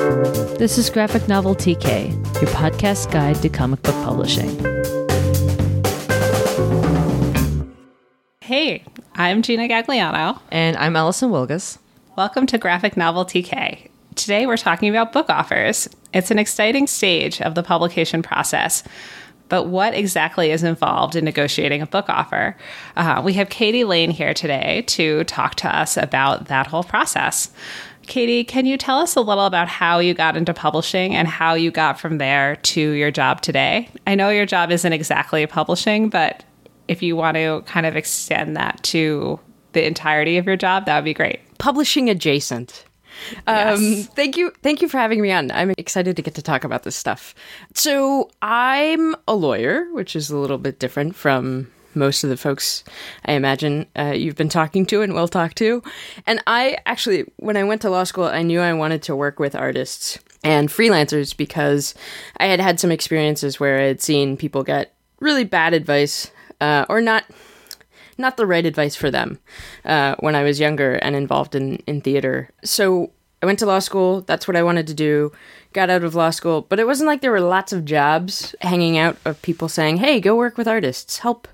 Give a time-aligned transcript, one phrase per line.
[0.00, 2.10] This is Graphic Novel TK,
[2.40, 4.48] your podcast guide to comic book publishing.
[8.40, 8.82] Hey,
[9.16, 10.40] I'm Gina Gagliano.
[10.50, 11.76] And I'm Alison Wilgus.
[12.16, 13.90] Welcome to Graphic Novel TK.
[14.14, 15.86] Today we're talking about book offers.
[16.14, 18.82] It's an exciting stage of the publication process.
[19.50, 22.56] But what exactly is involved in negotiating a book offer?
[22.96, 27.50] Uh, we have Katie Lane here today to talk to us about that whole process.
[28.10, 31.54] Katie, can you tell us a little about how you got into publishing and how
[31.54, 33.88] you got from there to your job today?
[34.04, 36.42] I know your job isn't exactly publishing, but
[36.88, 39.38] if you want to kind of extend that to
[39.74, 41.38] the entirety of your job, that would be great.
[41.58, 42.84] Publishing adjacent.
[43.46, 44.06] Um, Yes.
[44.08, 45.52] thank you, thank you for having me on.
[45.52, 47.32] I'm excited to get to talk about this stuff.
[47.74, 52.84] So I'm a lawyer, which is a little bit different from most of the folks
[53.24, 55.82] I imagine uh, you've been talking to and will talk to.
[56.26, 59.38] And I actually, when I went to law school, I knew I wanted to work
[59.38, 61.94] with artists and freelancers because
[62.38, 66.86] I had had some experiences where I had seen people get really bad advice uh,
[66.88, 67.24] or not
[68.18, 69.38] not the right advice for them
[69.84, 72.50] uh, when I was younger and involved in, in theater.
[72.62, 74.20] So I went to law school.
[74.20, 75.32] That's what I wanted to do.
[75.72, 78.98] Got out of law school, but it wasn't like there were lots of jobs hanging
[78.98, 81.18] out of people saying, "Hey, go work with artists.
[81.18, 81.48] Help,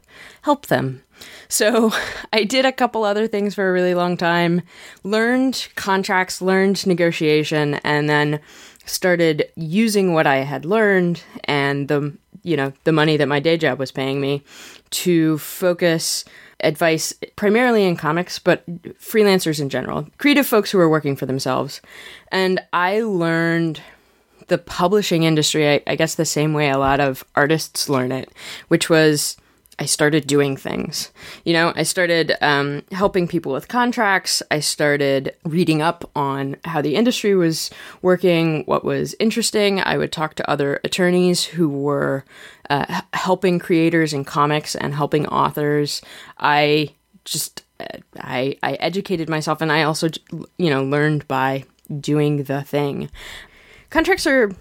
[0.47, 1.03] help them."
[1.49, 1.93] So
[2.33, 4.63] I did a couple other things for a really long time.
[5.03, 8.41] Learned contracts, learned negotiation, and then
[8.87, 13.57] started using what I had learned and the you know the money that my day
[13.57, 14.43] job was paying me
[14.91, 16.25] to focus
[16.61, 21.83] advice primarily in comics but freelancers in general creative folks who are working for themselves
[22.31, 23.81] and i learned
[24.47, 28.31] the publishing industry I, I guess the same way a lot of artists learn it
[28.69, 29.37] which was
[29.79, 31.13] I started doing things.
[31.45, 34.43] You know, I started um, helping people with contracts.
[34.51, 39.81] I started reading up on how the industry was working, what was interesting.
[39.81, 42.25] I would talk to other attorneys who were
[42.71, 46.01] uh, helping creators in comics and helping authors.
[46.39, 46.95] I
[47.25, 50.09] just uh, I I educated myself, and I also
[50.57, 51.65] you know learned by
[52.01, 53.11] doing the thing.
[53.91, 54.53] Contracts are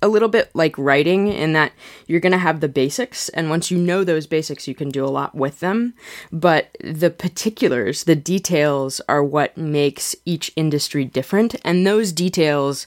[0.00, 1.72] a little bit like writing in that
[2.06, 5.04] you're going to have the basics and once you know those basics you can do
[5.04, 5.94] a lot with them.
[6.32, 12.86] But the particulars the details are what makes each industry different and those details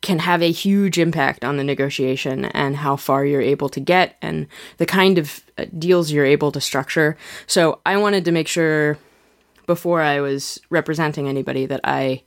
[0.00, 4.16] can have a huge impact on the negotiation and how far you're able to get
[4.22, 7.16] and the kind of uh, deals you're able to structure.
[7.46, 8.98] So i wanted to make sure
[9.66, 12.22] before i was representing anybody that i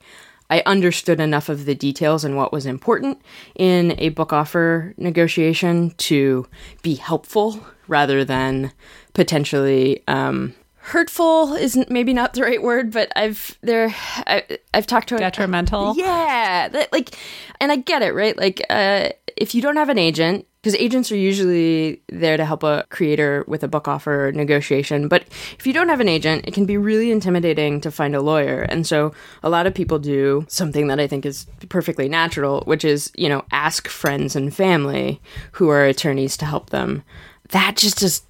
[0.52, 3.22] I understood enough of the details and what was important
[3.54, 6.46] in a book offer negotiation to
[6.82, 8.70] be helpful rather than
[9.14, 11.54] potentially um, hurtful.
[11.54, 13.94] Isn't maybe not the right word, but I've there
[14.26, 15.94] I, I've talked to a Detrimental?
[15.96, 17.16] Yeah, that, like,
[17.58, 18.36] and I get it, right?
[18.36, 19.08] Like, uh,
[19.38, 23.44] if you don't have an agent, because agents are usually there to help a creator
[23.48, 25.08] with a book offer negotiation.
[25.08, 25.24] But
[25.58, 28.62] if you don't have an agent, it can be really intimidating to find a lawyer.
[28.62, 29.12] And so
[29.42, 33.28] a lot of people do something that I think is perfectly natural, which is, you
[33.28, 37.02] know, ask friends and family who are attorneys to help them.
[37.48, 38.22] That just is.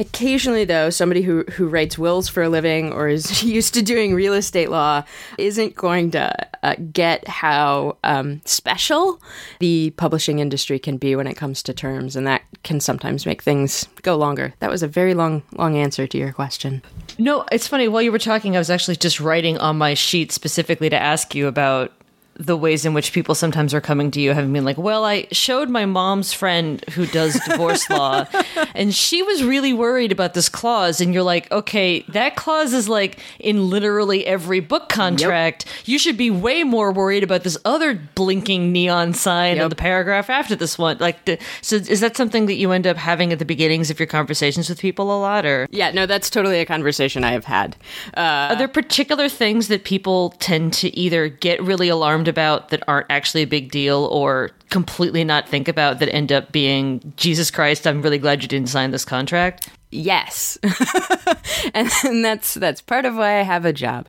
[0.00, 4.14] Occasionally, though, somebody who, who writes wills for a living or is used to doing
[4.14, 5.04] real estate law
[5.36, 9.20] isn't going to uh, get how um, special
[9.58, 13.42] the publishing industry can be when it comes to terms, and that can sometimes make
[13.42, 14.54] things go longer.
[14.60, 16.80] That was a very long, long answer to your question.
[17.18, 17.86] No, it's funny.
[17.86, 21.34] While you were talking, I was actually just writing on my sheet specifically to ask
[21.34, 21.92] you about
[22.40, 25.26] the ways in which people sometimes are coming to you having been like, well, I
[25.30, 28.24] showed my mom's friend who does divorce law,
[28.74, 31.00] and she was really worried about this clause.
[31.02, 35.66] And you're like, okay, that clause is like in literally every book contract.
[35.84, 39.70] You should be way more worried about this other blinking neon sign in Yep.
[39.70, 40.96] the paragraph after this one.
[40.98, 44.00] Like, the, so is that something that you end up having at the beginnings of
[44.00, 45.66] your conversations with people a lot, or?
[45.70, 47.76] Yeah, no, that's totally a conversation I have had.
[48.16, 52.82] Uh, Are there particular things that people tend to either get really alarmed about that
[52.88, 57.50] aren't actually a big deal or completely not think about that end up being Jesus
[57.50, 59.68] Christ, I'm really glad you didn't sign this contract?
[59.92, 60.56] yes,
[61.74, 64.06] and, and that's that's part of why I have a job.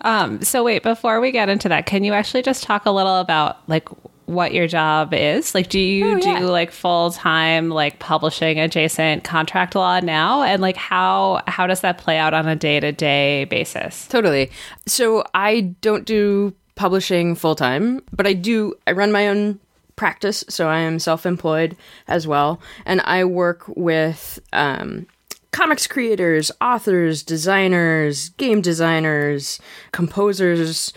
[0.00, 3.16] Um, so wait, before we get into that, can you actually just talk a little
[3.16, 3.88] about like
[4.26, 5.54] what your job is?
[5.54, 6.38] Like, do you Oh, yeah.
[6.40, 11.80] do like full time like publishing adjacent contract law now, and like how how does
[11.82, 14.06] that play out on a day to day basis?
[14.08, 14.50] Totally.
[14.86, 18.72] So I don't do publishing full time, but I do.
[18.86, 19.60] I run my own
[19.96, 21.76] practice, so I am self employed
[22.08, 24.40] as well, and I work with.
[24.52, 25.06] Um,
[25.52, 29.58] Comics creators, authors, designers, game designers,
[29.90, 30.92] composers,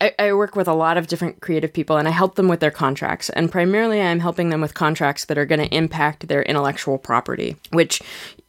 [0.00, 2.60] I, I work with a lot of different creative people and I help them with
[2.60, 3.30] their contracts.
[3.30, 7.56] And primarily, I'm helping them with contracts that are going to impact their intellectual property,
[7.72, 8.00] which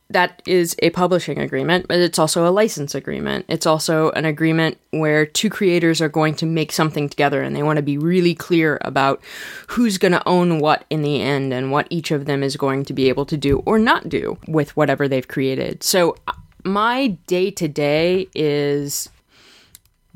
[0.09, 3.45] that is a publishing agreement, but it's also a license agreement.
[3.49, 7.63] It's also an agreement where two creators are going to make something together and they
[7.63, 9.21] want to be really clear about
[9.67, 12.85] who's going to own what in the end and what each of them is going
[12.85, 15.83] to be able to do or not do with whatever they've created.
[15.83, 16.33] So, uh,
[16.63, 19.09] my day to day is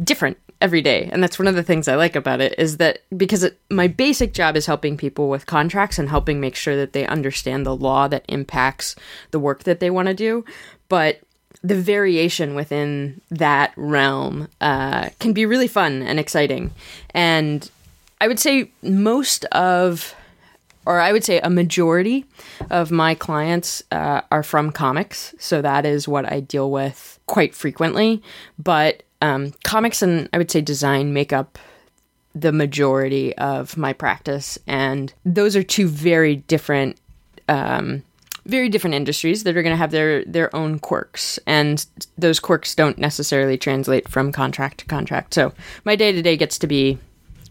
[0.04, 3.00] different every day and that's one of the things i like about it is that
[3.18, 6.94] because it, my basic job is helping people with contracts and helping make sure that
[6.94, 8.96] they understand the law that impacts
[9.32, 10.46] the work that they want to do
[10.88, 11.20] but
[11.64, 16.72] the variation within that realm uh, can be really fun and exciting
[17.14, 17.72] and
[18.22, 20.16] i would say most of
[20.86, 22.26] or I would say a majority
[22.70, 25.36] of my clients uh, are from comics.
[25.38, 28.22] So that is what I deal with quite frequently.
[28.58, 31.58] But um, comics and I would say design make up
[32.34, 36.98] the majority of my practice, and those are two very different,
[37.50, 38.04] um,
[38.46, 41.86] very different industries that are going to have their their own quirks, and
[42.18, 45.34] those quirks don't necessarily translate from contract to contract.
[45.34, 45.54] So
[45.84, 46.98] my day to day gets to be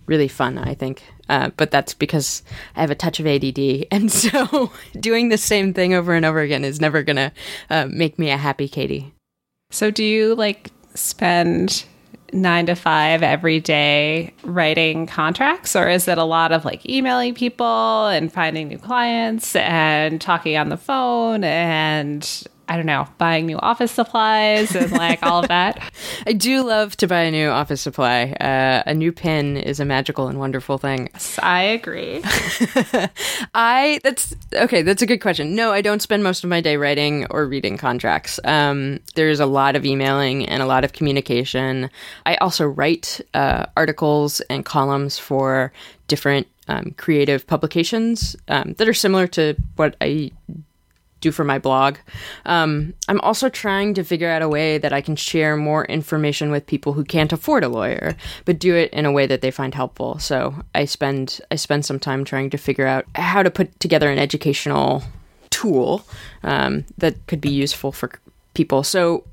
[0.06, 1.04] really fun, I think.
[1.28, 2.42] Uh, but that's because
[2.74, 6.40] I have a touch of ADD, and so doing the same thing over and over
[6.40, 7.32] again is never gonna
[7.68, 9.12] uh, make me a happy Katie.
[9.70, 11.84] So, do you like spend
[12.32, 17.34] nine to five every day writing contracts, or is it a lot of like emailing
[17.34, 23.46] people and finding new clients and talking on the phone and I don't know, buying
[23.46, 25.82] new office supplies and like all of that.
[26.26, 28.30] I do love to buy a new office supply.
[28.40, 31.08] Uh, a new pen is a magical and wonderful thing.
[31.12, 32.22] Yes, I agree.
[33.54, 34.82] I that's okay.
[34.82, 35.56] That's a good question.
[35.56, 38.38] No, I don't spend most of my day writing or reading contracts.
[38.44, 41.90] Um, there's a lot of emailing and a lot of communication.
[42.24, 45.72] I also write uh, articles and columns for
[46.06, 50.30] different um, creative publications um, that are similar to what I
[51.20, 51.96] do for my blog.
[52.46, 56.50] Um, I'm also trying to figure out a way that I can share more information
[56.50, 59.50] with people who can't afford a lawyer, but do it in a way that they
[59.50, 60.18] find helpful.
[60.18, 64.10] So I spend I spend some time trying to figure out how to put together
[64.10, 65.02] an educational
[65.50, 66.06] tool
[66.42, 68.10] um, that could be useful for
[68.54, 68.82] people.
[68.82, 69.24] So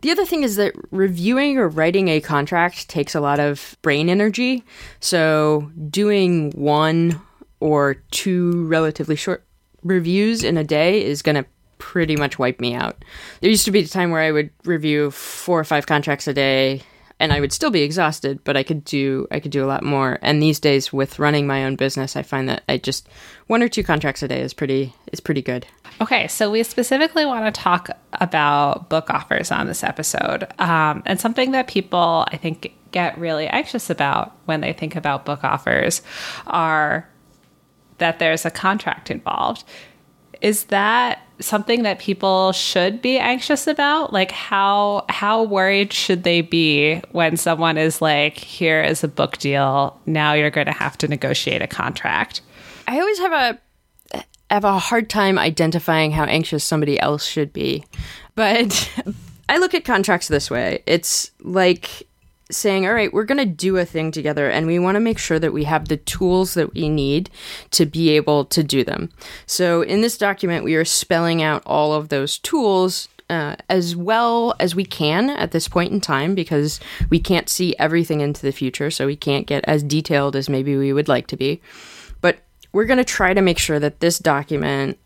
[0.00, 4.08] the other thing is that reviewing or writing a contract takes a lot of brain
[4.08, 4.64] energy.
[5.00, 7.20] So doing one
[7.60, 9.43] or two relatively short
[9.84, 11.46] reviews in a day is going to
[11.78, 13.04] pretty much wipe me out.
[13.40, 16.34] There used to be a time where I would review four or five contracts a
[16.34, 16.82] day
[17.20, 19.84] and I would still be exhausted, but I could do I could do a lot
[19.84, 20.18] more.
[20.20, 23.08] And these days with running my own business, I find that I just
[23.46, 25.66] one or two contracts a day is pretty is pretty good.
[26.00, 31.20] Okay, so we specifically want to talk about book offers on this episode, um, and
[31.20, 36.02] something that people I think get really anxious about when they think about book offers
[36.46, 37.08] are
[37.98, 39.64] that there's a contract involved.
[40.40, 44.12] Is that something that people should be anxious about?
[44.12, 49.38] Like how how worried should they be when someone is like, here is a book
[49.38, 52.40] deal, now you're going to have to negotiate a contract?
[52.86, 57.84] I always have a have a hard time identifying how anxious somebody else should be.
[58.34, 58.90] But
[59.48, 60.82] I look at contracts this way.
[60.86, 62.06] It's like
[62.50, 65.18] saying, all right, we're going to do a thing together and we want to make
[65.18, 67.30] sure that we have the tools that we need
[67.70, 69.10] to be able to do them.
[69.46, 74.54] So in this document, we are spelling out all of those tools uh, as well
[74.60, 78.52] as we can at this point in time because we can't see everything into the
[78.52, 78.90] future.
[78.90, 81.62] So we can't get as detailed as maybe we would like to be.
[82.20, 82.38] But
[82.72, 84.98] we're going to try to make sure that this document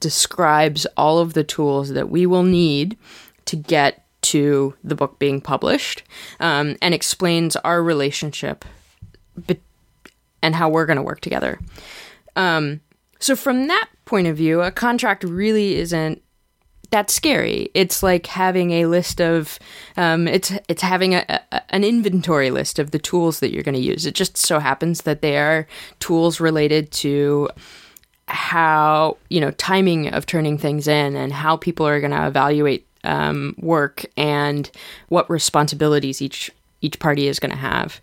[0.00, 2.96] describes all of the tools that we will need
[3.44, 6.02] to get to the book being published
[6.40, 8.64] um, and explains our relationship
[9.46, 9.60] be-
[10.42, 11.60] and how we're going to work together.
[12.36, 12.80] Um,
[13.18, 16.22] so, from that point of view, a contract really isn't
[16.90, 17.70] that scary.
[17.74, 19.58] It's like having a list of,
[19.96, 23.74] um, it's it's having a, a, an inventory list of the tools that you're going
[23.74, 24.06] to use.
[24.06, 25.66] It just so happens that they are
[26.00, 27.48] tools related to
[28.28, 32.86] how you know timing of turning things in and how people are going to evaluate
[33.04, 34.70] um, work and
[35.08, 38.00] what responsibilities each each party is going to have.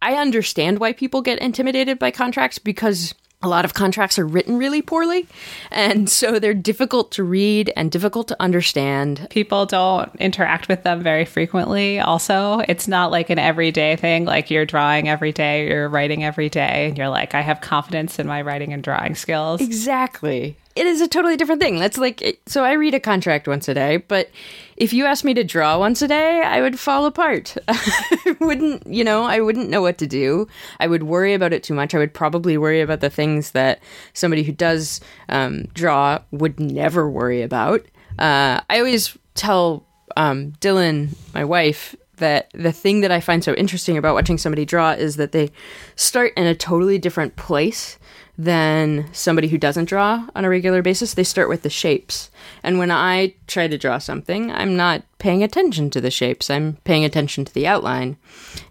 [0.00, 4.56] I understand why people get intimidated by contracts because a lot of contracts are written
[4.56, 5.26] really poorly
[5.70, 9.26] and so they're difficult to read and difficult to understand.
[9.28, 12.00] People don't interact with them very frequently.
[12.00, 16.48] Also it's not like an everyday thing like you're drawing every day you're writing every
[16.48, 19.60] day and you're like i have confidence in my writing and drawing skills.
[19.60, 21.78] Exactly it is a totally different thing.
[21.78, 24.30] That's like so I read a contract once a day, but
[24.76, 27.56] if you asked me to draw once a day, I would fall apart.
[27.68, 30.48] I wouldn't, you know, I wouldn't know what to do.
[30.80, 31.94] I would worry about it too much.
[31.94, 33.80] I would probably worry about the things that
[34.14, 37.82] somebody who does um, draw would never worry about.
[38.18, 43.54] Uh, I always tell um, Dylan, my wife, that the thing that I find so
[43.54, 45.50] interesting about watching somebody draw is that they
[45.96, 47.98] start in a totally different place
[48.36, 51.14] than somebody who doesn't draw on a regular basis.
[51.14, 52.30] They start with the shapes.
[52.62, 56.74] And when I try to draw something, I'm not paying attention to the shapes, I'm
[56.84, 58.16] paying attention to the outline.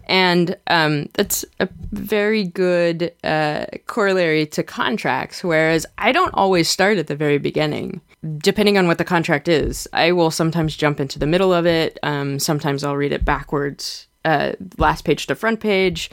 [0.06, 6.98] And um, that's a very good uh, corollary to contracts, whereas I don't always start
[6.98, 8.02] at the very beginning.
[8.38, 11.98] Depending on what the contract is, I will sometimes jump into the middle of it.
[12.02, 16.10] Um, sometimes I'll read it backwards uh, last page to front page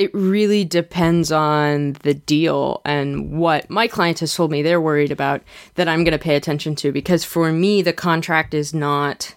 [0.00, 5.12] it really depends on the deal and what my client has told me they're worried
[5.12, 5.42] about
[5.74, 9.34] that I'm going to pay attention to because for me the contract is not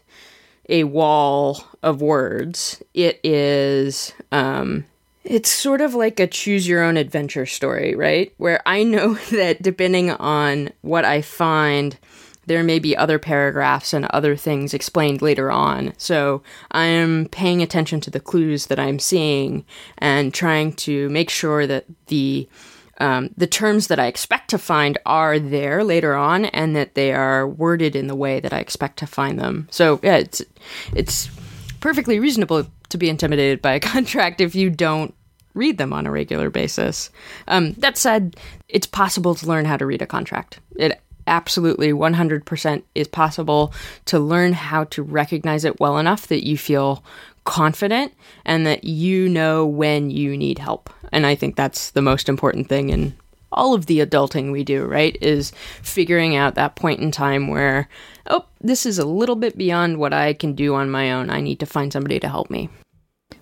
[0.70, 2.82] a wall of words.
[2.94, 4.86] It is um
[5.26, 8.34] it's sort of like a choose your own adventure story right?
[8.38, 11.98] Where I know that depending on what I find
[12.46, 15.94] there may be other paragraphs and other things explained later on.
[15.98, 19.66] So I am paying attention to the clues that I'm seeing
[19.98, 22.48] and trying to make sure that the
[23.00, 27.12] um, the terms that I expect to find are there later on, and that they
[27.12, 29.68] are worded in the way that I expect to find them.
[29.72, 30.42] So yeah, it's
[30.94, 31.30] it's
[31.80, 35.14] perfectly reasonable to be intimidated by a contract if you don't
[35.54, 37.10] read them on a regular basis.
[37.48, 38.36] Um, that said,
[38.70, 40.60] it's possible to learn how to read a contract.
[40.76, 43.74] It absolutely 100% is possible
[44.06, 47.04] to learn how to recognize it well enough that you feel
[47.44, 48.14] confident
[48.46, 50.90] and that you know when you need help.
[51.12, 53.16] And I think that's the most important thing in
[53.52, 55.18] all of the adulting we do, right?
[55.22, 55.52] Is
[55.82, 57.88] figuring out that point in time where,
[58.28, 61.30] oh, this is a little bit beyond what I can do on my own.
[61.30, 62.70] I need to find somebody to help me.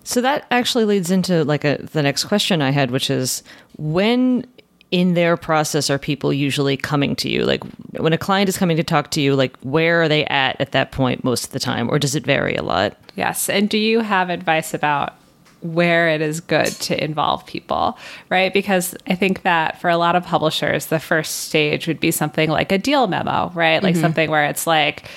[0.04, 3.42] So that actually leads into like a the next question I had, which is
[3.76, 4.46] when
[4.92, 7.44] in their process are people usually coming to you?
[7.44, 7.64] Like
[7.98, 10.72] when a client is coming to talk to you, like where are they at at
[10.72, 12.96] that point most of the time, or does it vary a lot?
[13.16, 13.48] Yes.
[13.48, 15.14] And do you have advice about
[15.62, 17.96] where it is good to involve people,
[18.28, 18.52] right?
[18.52, 22.50] Because I think that for a lot of publishers, the first stage would be something
[22.50, 23.82] like a deal memo, right?
[23.82, 24.02] Like mm-hmm.
[24.02, 25.08] something where it's like,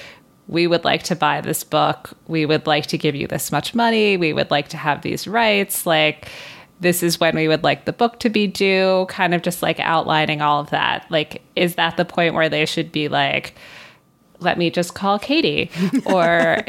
[0.48, 2.12] we would like to buy this book.
[2.28, 4.16] We would like to give you this much money.
[4.16, 5.88] We would like to have these rights.
[5.88, 6.30] Like,
[6.86, 9.80] this is when we would like the book to be due, kind of just like
[9.80, 11.06] outlining all of that.
[11.10, 13.56] Like, is that the point where they should be like,
[14.40, 15.72] let me just call Katie?
[16.06, 16.64] or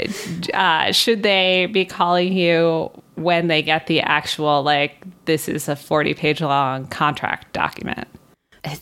[0.54, 5.76] uh, should they be calling you when they get the actual, like, this is a
[5.76, 8.08] 40 page long contract document?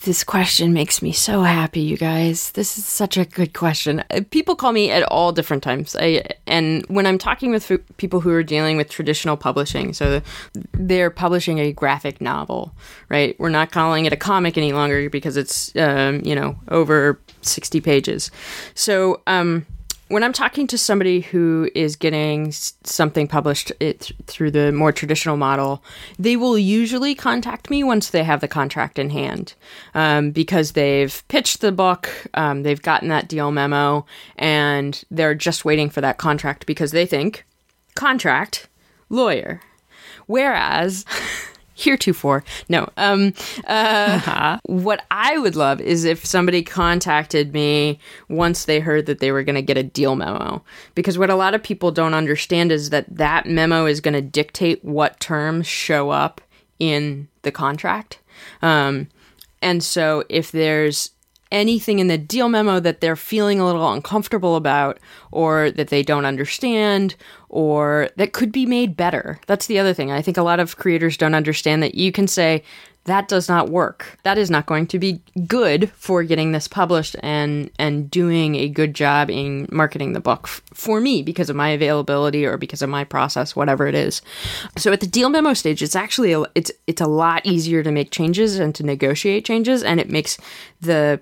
[0.03, 2.53] This question makes me so happy, you guys.
[2.53, 4.03] This is such a good question.
[4.11, 5.95] Uh, people call me at all different times.
[5.99, 10.23] I, and when I'm talking with f- people who are dealing with traditional publishing, so
[10.73, 12.75] they're publishing a graphic novel,
[13.11, 13.39] right?
[13.39, 17.81] We're not calling it a comic any longer because it's, um, you know, over 60
[17.83, 18.31] pages.
[18.75, 19.67] So, um,
[20.09, 25.37] when I'm talking to somebody who is getting something published it, through the more traditional
[25.37, 25.83] model,
[26.19, 29.55] they will usually contact me once they have the contract in hand
[29.95, 34.05] um, because they've pitched the book, um, they've gotten that deal memo,
[34.37, 37.45] and they're just waiting for that contract because they think
[37.95, 38.69] contract,
[39.09, 39.61] lawyer.
[40.27, 41.05] Whereas
[41.75, 42.45] heretofore.
[42.69, 42.89] No.
[42.97, 43.35] Um,
[43.67, 44.59] uh, uh-huh.
[44.65, 49.43] What I would love is if somebody contacted me once they heard that they were
[49.43, 50.63] going to get a deal memo.
[50.95, 54.23] Because what a lot of people don't understand is that that memo is going to
[54.23, 56.41] dictate what terms show up
[56.79, 58.21] in the contract.
[58.63, 59.09] Um,
[59.63, 61.11] and so if there's
[61.53, 64.99] anything in the deal memo that they're feeling a little uncomfortable about
[65.31, 67.15] or that they don't understand
[67.49, 69.39] or that could be made better.
[69.47, 70.11] That's the other thing.
[70.11, 72.65] I think a lot of creators don't understand that you can say,
[73.05, 74.19] that does not work.
[74.23, 78.69] That is not going to be good for getting this published and and doing a
[78.69, 82.81] good job in marketing the book f- for me because of my availability or because
[82.83, 84.23] of my process, whatever it is.
[84.77, 87.93] So at the deal memo stage, it's actually a, it's it's a lot easier to
[87.93, 90.39] make changes and to negotiate changes, and it makes
[90.81, 91.21] the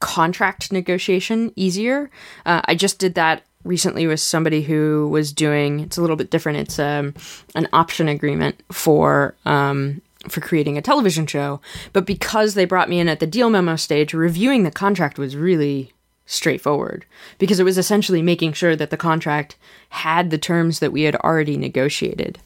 [0.00, 2.10] contract negotiation easier.
[2.46, 6.30] Uh, I just did that recently with somebody who was doing it's a little bit
[6.30, 6.58] different.
[6.58, 7.14] It's um,
[7.54, 11.60] an option agreement for um, for creating a television show,
[11.92, 15.36] but because they brought me in at the deal memo stage, reviewing the contract was
[15.36, 15.92] really
[16.26, 17.06] straightforward
[17.38, 19.56] because it was essentially making sure that the contract
[19.88, 22.38] had the terms that we had already negotiated.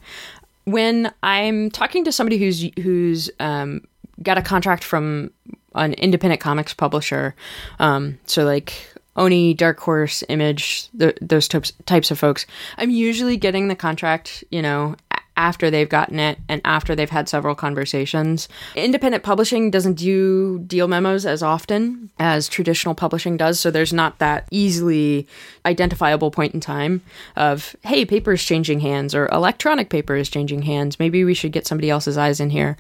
[0.65, 3.85] When I'm talking to somebody who's who's um,
[4.23, 5.33] got a contract from
[5.75, 7.35] an independent comics publisher.
[7.79, 8.75] Um, so like
[9.17, 12.47] Oni, Dark Horse, Image, the, those types types of folks.
[12.79, 14.97] I'm usually getting the contract, you know,
[15.37, 18.49] after they've gotten it and after they've had several conversations.
[18.75, 24.19] Independent publishing doesn't do deal memos as often as traditional publishing does, so there's not
[24.19, 25.27] that easily
[25.65, 27.03] identifiable point in time
[27.37, 30.99] of, hey, paper is changing hands or electronic paper is changing hands.
[30.99, 32.77] Maybe we should get somebody else's eyes in here.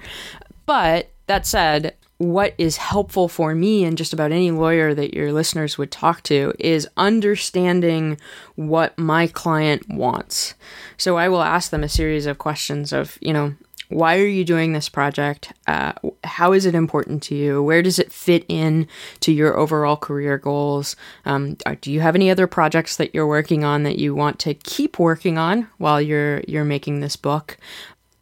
[0.66, 5.32] But that said, what is helpful for me and just about any lawyer that your
[5.32, 8.16] listeners would talk to is understanding
[8.54, 10.54] what my client wants.
[10.96, 13.54] So I will ask them a series of questions of, you know,
[13.88, 15.52] why are you doing this project?
[15.66, 15.92] Uh,
[16.24, 17.62] how is it important to you?
[17.62, 18.86] Where does it fit in
[19.20, 20.96] to your overall career goals?
[21.26, 24.54] Um, do you have any other projects that you're working on that you want to
[24.54, 27.58] keep working on while you're you're making this book?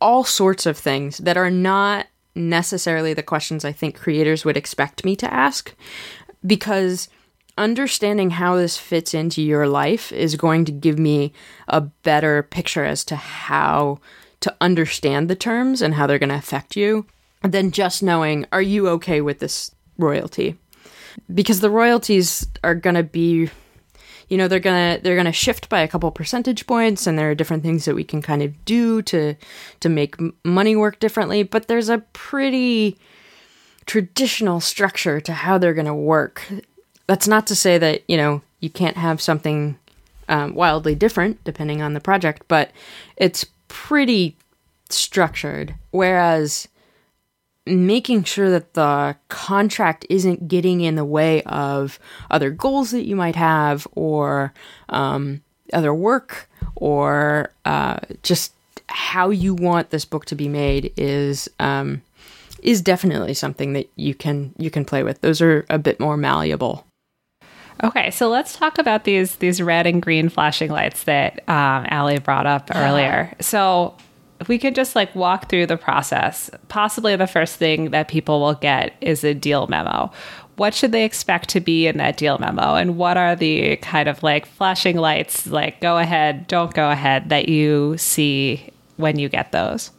[0.00, 5.04] All sorts of things that are not necessarily the questions I think creators would expect
[5.04, 5.74] me to ask
[6.46, 7.08] because
[7.58, 11.32] understanding how this fits into your life is going to give me
[11.68, 14.00] a better picture as to how
[14.40, 17.06] to understand the terms and how they're going to affect you
[17.42, 20.56] than just knowing are you okay with this royalty?
[21.32, 23.50] Because the royalties are going to be
[24.30, 27.34] you know they're gonna they're gonna shift by a couple percentage points and there are
[27.34, 29.34] different things that we can kind of do to
[29.80, 31.42] to make money work differently.
[31.42, 32.96] But there's a pretty
[33.86, 36.42] traditional structure to how they're gonna work.
[37.06, 39.76] That's not to say that you know you can't have something
[40.28, 42.70] um, wildly different depending on the project but
[43.16, 44.36] it's pretty
[44.88, 45.74] structured.
[45.90, 46.68] Whereas
[47.70, 51.98] making sure that the contract isn't getting in the way of
[52.30, 54.52] other goals that you might have or
[54.88, 58.52] um, other work or uh, just
[58.88, 62.02] how you want this book to be made is um,
[62.62, 65.20] is definitely something that you can you can play with.
[65.20, 66.86] Those are a bit more malleable.
[67.82, 72.18] Okay, so let's talk about these these red and green flashing lights that um, Allie
[72.18, 73.34] brought up earlier.
[73.40, 73.94] So
[74.40, 78.40] if we could just like walk through the process, possibly the first thing that people
[78.40, 80.10] will get is a deal memo.
[80.56, 82.74] What should they expect to be in that deal memo?
[82.74, 87.28] And what are the kind of like flashing lights, like go ahead, don't go ahead,
[87.28, 89.90] that you see when you get those?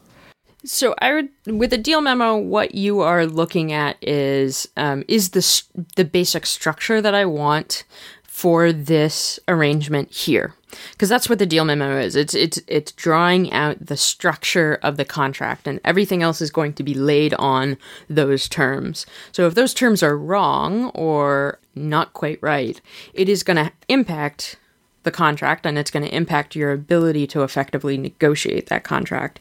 [0.64, 5.30] So I would, with a deal memo, what you are looking at is um, is
[5.30, 5.64] the
[5.96, 7.84] the basic structure that I want
[8.24, 10.54] for this arrangement here
[10.92, 12.16] because that's what the deal memo is.
[12.16, 16.74] It's it's it's drawing out the structure of the contract and everything else is going
[16.74, 17.78] to be laid on
[18.10, 19.06] those terms.
[19.32, 22.82] So if those terms are wrong or not quite right
[23.14, 24.58] it is going to impact
[25.04, 29.40] the contract and it's going to impact your ability to effectively negotiate that contract.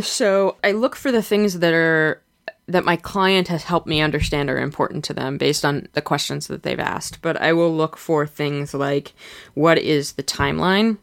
[0.00, 2.20] So i look for the things that are
[2.68, 6.46] that my client has helped me understand are important to them based on the questions
[6.46, 7.20] that they've asked.
[7.20, 9.12] But I will look for things like
[9.54, 10.98] what is the timeline?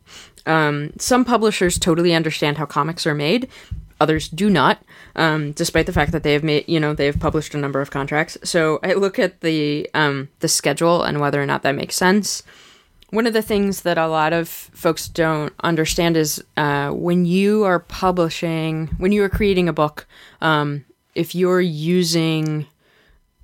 [0.45, 3.49] Um, some publishers totally understand how comics are made.
[4.01, 4.81] Others do not,
[5.17, 7.81] um, despite the fact that they have made, you know, they have published a number
[7.81, 8.37] of contracts.
[8.45, 12.41] So I look at the um, the schedule and whether or not that makes sense.
[13.09, 17.65] One of the things that a lot of folks don't understand is uh, when you
[17.65, 20.07] are publishing, when you are creating a book,
[20.41, 22.65] um, if you're using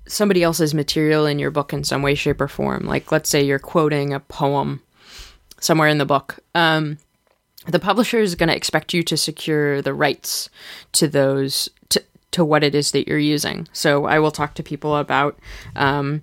[0.06, 3.42] somebody else's material in your book in some way, shape, or form, like let's say
[3.42, 4.82] you're quoting a poem
[5.60, 6.98] somewhere in the book, um,
[7.66, 10.48] the publisher is going to expect you to secure the rights
[10.92, 13.66] to those to, to what it is that you're using.
[13.72, 15.38] So I will talk to people about.
[15.74, 16.22] Um,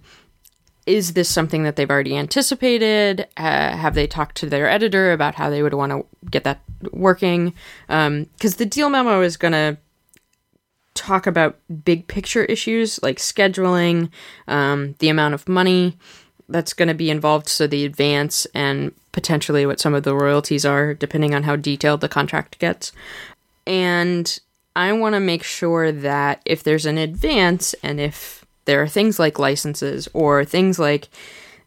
[0.85, 3.27] is this something that they've already anticipated?
[3.37, 6.59] Uh, have they talked to their editor about how they would want to get that
[6.91, 7.53] working?
[7.87, 8.27] Because um,
[8.57, 9.77] the deal memo is going to
[10.93, 14.09] talk about big picture issues like scheduling,
[14.47, 15.97] um, the amount of money
[16.49, 20.65] that's going to be involved, so the advance and potentially what some of the royalties
[20.65, 22.91] are, depending on how detailed the contract gets.
[23.65, 24.39] And
[24.75, 29.19] I want to make sure that if there's an advance and if there are things
[29.19, 31.09] like licenses or things like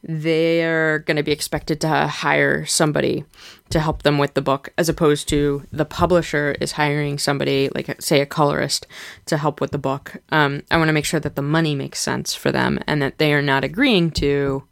[0.02, 3.24] they're going to be expected to hire somebody
[3.70, 8.00] to help them with the book as opposed to the publisher is hiring somebody like
[8.00, 8.87] say a colorist
[9.26, 11.98] to help with the book um, i want to make sure that the money makes
[11.98, 14.62] sense for them and that they are not agreeing to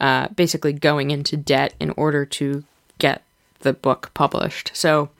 [0.00, 2.64] uh, basically going into debt in order to
[2.98, 3.22] get
[3.60, 5.10] the book published so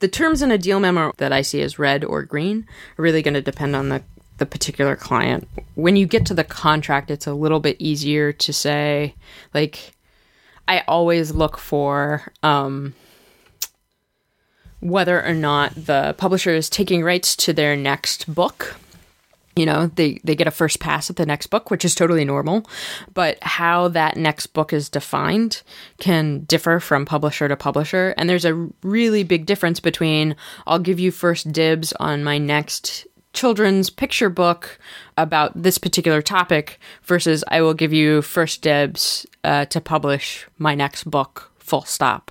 [0.00, 2.66] the terms in a deal memo that i see as red or green
[2.98, 4.02] are really going to depend on the
[4.38, 5.48] the particular client.
[5.74, 9.14] When you get to the contract, it's a little bit easier to say,
[9.52, 9.93] like,
[10.66, 12.94] I always look for um,
[14.80, 18.76] whether or not the publisher is taking rights to their next book.
[19.56, 22.24] you know they they get a first pass at the next book which is totally
[22.24, 22.66] normal
[23.12, 25.62] but how that next book is defined
[25.98, 30.34] can differ from publisher to publisher and there's a really big difference between
[30.66, 34.78] i'll give you first dibs on my next children's picture book
[35.18, 40.74] about this particular topic versus i will give you first dibs uh, to publish my
[40.74, 42.30] next book full stop.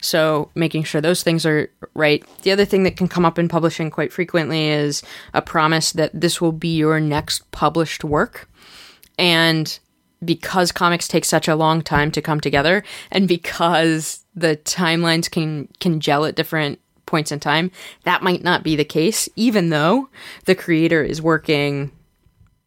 [0.00, 2.24] So making sure those things are right.
[2.42, 6.10] The other thing that can come up in publishing quite frequently is a promise that
[6.12, 8.48] this will be your next published work.
[9.18, 9.78] And
[10.24, 15.68] because comics take such a long time to come together and because the timelines can
[15.80, 16.78] can gel at different
[17.12, 17.70] points in time,
[18.02, 20.08] that might not be the case even though
[20.46, 21.92] the creator is working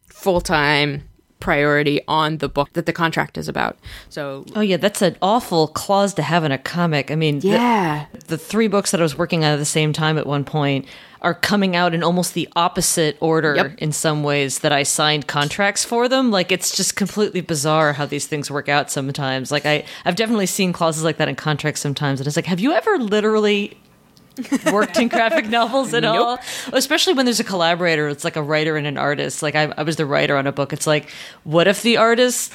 [0.08, 1.02] full time
[1.38, 3.76] priority on the book that the contract is about.
[4.08, 7.10] So, oh yeah, that's an awful clause to have in a comic.
[7.10, 9.92] I mean, yeah, the, the three books that I was working on at the same
[9.92, 10.86] time at one point
[11.20, 13.74] are coming out in almost the opposite order Yep.
[13.78, 16.30] in some ways that I signed contracts for them.
[16.30, 19.52] Like it's just completely bizarre how these things work out sometimes.
[19.52, 22.60] Like I, I've definitely seen clauses like that in contracts sometimes, and it's like, have
[22.60, 23.76] you ever literally
[24.72, 26.38] worked in graphic novels at all?
[26.72, 29.42] Especially when there's a collaborator, it's like a writer and an artist.
[29.42, 30.72] Like I, I was the writer on a book.
[30.72, 31.10] It's like,
[31.44, 32.52] what if the artist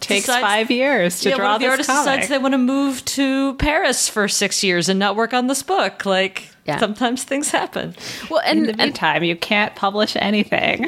[0.00, 2.04] Takes decides- five years to yeah, draw what if the artist comic.
[2.04, 5.62] decides they want to move to Paris for six years and not work on this
[5.62, 6.04] book?
[6.06, 6.78] Like Yeah.
[6.78, 7.94] sometimes things happen.
[8.30, 10.84] well, in and the and meantime, you can't publish anything.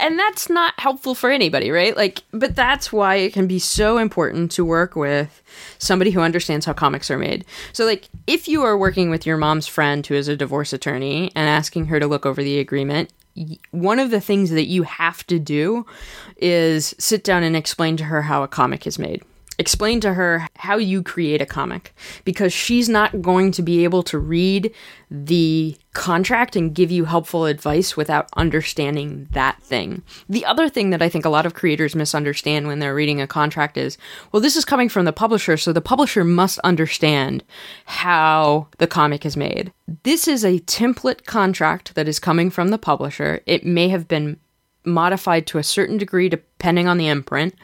[0.00, 1.96] and that's not helpful for anybody, right?
[1.96, 5.42] Like, but that's why it can be so important to work with
[5.78, 7.44] somebody who understands how comics are made.
[7.72, 11.32] So, like, if you are working with your mom's friend who is a divorce attorney
[11.34, 13.10] and asking her to look over the agreement,
[13.70, 15.86] one of the things that you have to do
[16.36, 19.22] is sit down and explain to her how a comic is made.
[19.60, 21.92] Explain to her how you create a comic
[22.24, 24.72] because she's not going to be able to read
[25.10, 30.02] the contract and give you helpful advice without understanding that thing.
[30.28, 33.26] The other thing that I think a lot of creators misunderstand when they're reading a
[33.26, 33.98] contract is
[34.30, 37.42] well, this is coming from the publisher, so the publisher must understand
[37.84, 39.72] how the comic is made.
[40.04, 43.40] This is a template contract that is coming from the publisher.
[43.44, 44.38] It may have been
[44.84, 47.56] modified to a certain degree depending on the imprint,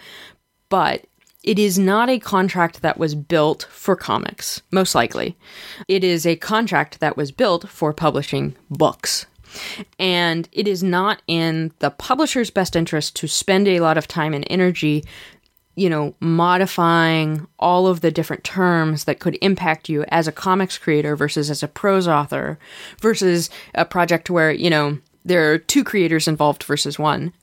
[0.69, 1.07] but
[1.45, 5.37] it is not a contract that was built for comics, most likely.
[5.89, 9.27] It is a contract that was built for publishing books.
[9.99, 14.33] And it is not in the publisher's best interest to spend a lot of time
[14.33, 15.05] and energy,
[15.77, 20.79] you know, modifying all of the different terms that could impact you as a comics
[20.79, 22.59] creator versus as a prose author
[23.01, 27.35] versus a project where, you know, there are two creators involved versus one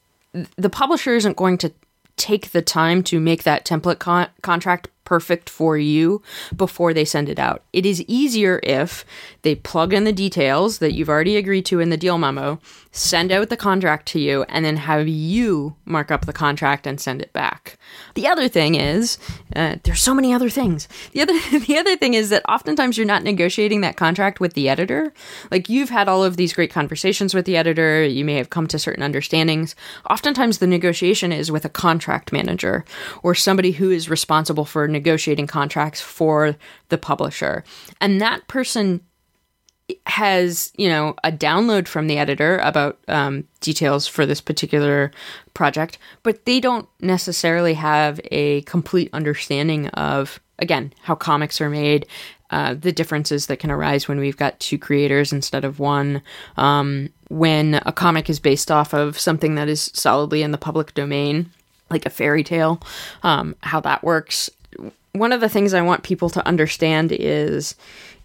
[0.55, 1.71] the publisher isn't going to
[2.17, 6.21] take the time to make that template con- contract perfect for you
[6.55, 7.63] before they send it out.
[7.73, 9.03] It is easier if
[9.41, 13.29] they plug in the details that you've already agreed to in the deal memo, send
[13.29, 17.21] out the contract to you, and then have you mark up the contract and send
[17.21, 17.77] it back.
[18.15, 19.17] The other thing is,
[19.53, 20.87] uh, there's so many other things.
[21.11, 24.69] The other the other thing is that oftentimes you're not negotiating that contract with the
[24.69, 25.13] editor.
[25.49, 28.67] Like you've had all of these great conversations with the editor, you may have come
[28.67, 29.75] to certain understandings.
[30.09, 32.85] Oftentimes the negotiation is with a contract manager
[33.23, 35.00] or somebody who is responsible for negotiating
[35.47, 36.55] contracts for
[36.89, 37.63] the publisher.
[37.99, 39.01] And that person
[40.05, 45.11] has you know a download from the editor about um, details for this particular
[45.53, 52.05] project but they don't necessarily have a complete understanding of again how comics are made
[52.51, 56.21] uh, the differences that can arise when we've got two creators instead of one
[56.57, 60.93] um, when a comic is based off of something that is solidly in the public
[60.93, 61.49] domain
[61.89, 62.81] like a fairy tale
[63.23, 64.49] um, how that works
[65.13, 67.75] one of the things I want people to understand is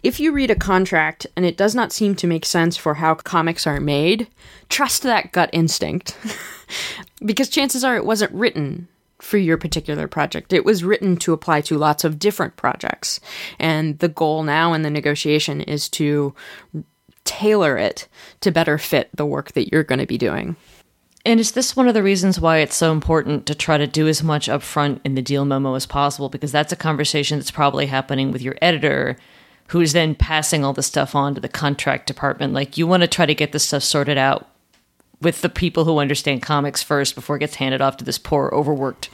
[0.02, 3.14] if you read a contract and it does not seem to make sense for how
[3.14, 4.28] comics are made,
[4.68, 6.16] trust that gut instinct.
[7.24, 8.88] because chances are it wasn't written
[9.20, 10.52] for your particular project.
[10.52, 13.18] It was written to apply to lots of different projects.
[13.58, 16.34] And the goal now in the negotiation is to
[17.24, 18.06] tailor it
[18.40, 20.54] to better fit the work that you're going to be doing.
[21.26, 24.06] And is this one of the reasons why it's so important to try to do
[24.06, 26.28] as much upfront in the deal memo as possible?
[26.28, 29.16] Because that's a conversation that's probably happening with your editor,
[29.66, 32.52] who is then passing all the stuff on to the contract department.
[32.52, 34.48] Like you want to try to get this stuff sorted out
[35.22, 38.50] with the people who understand comics first before it gets handed off to this poor
[38.52, 39.08] overworked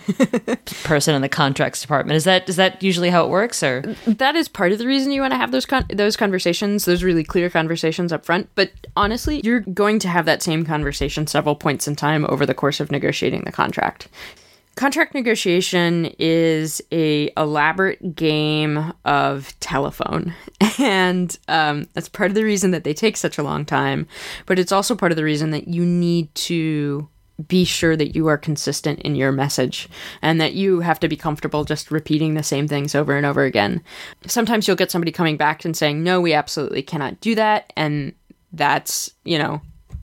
[0.84, 2.16] person in the contracts department.
[2.16, 5.12] Is that is that usually how it works or that is part of the reason
[5.12, 8.48] you want to have those con- those conversations, those really clear conversations up front.
[8.54, 12.54] But honestly, you're going to have that same conversation several points in time over the
[12.54, 14.08] course of negotiating the contract.
[14.74, 20.34] Contract negotiation is a elaborate game of telephone,
[20.78, 24.06] and um, that's part of the reason that they take such a long time.
[24.46, 27.06] But it's also part of the reason that you need to
[27.48, 29.88] be sure that you are consistent in your message
[30.22, 33.42] and that you have to be comfortable just repeating the same things over and over
[33.42, 33.82] again.
[34.26, 38.14] Sometimes you'll get somebody coming back and saying, "No, we absolutely cannot do that," and
[38.52, 39.60] that's you know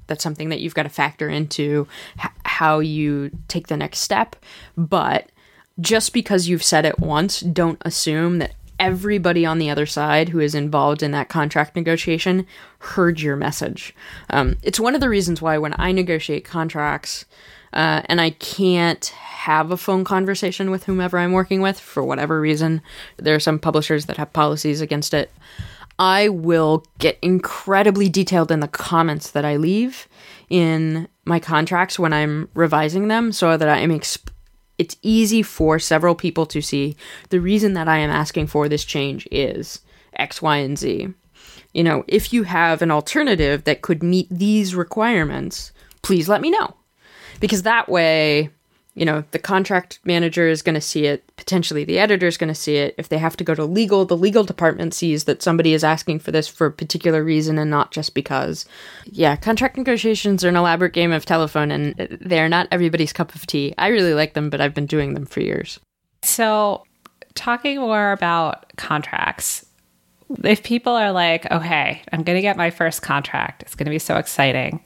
[0.10, 1.88] that's something that you've got to factor into
[2.22, 4.36] h- how you take the next step.
[4.76, 5.30] But
[5.80, 10.40] just because you've said it once, don't assume that everybody on the other side who
[10.40, 12.46] is involved in that contract negotiation
[12.80, 13.94] heard your message.
[14.30, 17.26] Um, it's one of the reasons why when I negotiate contracts
[17.74, 22.42] uh, and I can't have a phone conversation with whomever I'm working with for whatever
[22.42, 22.82] reason,
[23.18, 25.32] there are some publishers that have policies against it.
[26.00, 30.08] I will get incredibly detailed in the comments that I leave
[30.50, 34.32] in my contracts when I'm revising them so that I'm exp-
[34.78, 36.96] it's easy for several people to see
[37.30, 39.82] the reason that I am asking for this change is
[40.14, 41.10] X, Y, and Z.
[41.74, 46.50] You know, if you have an alternative that could meet these requirements, please let me
[46.50, 46.76] know.
[47.42, 48.50] Because that way,
[49.00, 52.50] you know, the contract manager is going to see it, potentially the editor is going
[52.50, 52.96] to see it.
[52.98, 56.20] If they have to go to legal, the legal department sees that somebody is asking
[56.20, 58.66] for this for a particular reason and not just because.
[59.06, 63.48] Yeah, contract negotiations are an elaborate game of telephone and they're not everybody's cup of
[63.48, 63.74] tea.
[63.78, 65.80] I really like them, but I've been doing them for years.
[66.22, 66.84] So,
[67.36, 69.66] talking more about contracts,
[70.44, 73.92] if people are like, okay, I'm going to get my first contract, it's going to
[73.92, 74.82] be so exciting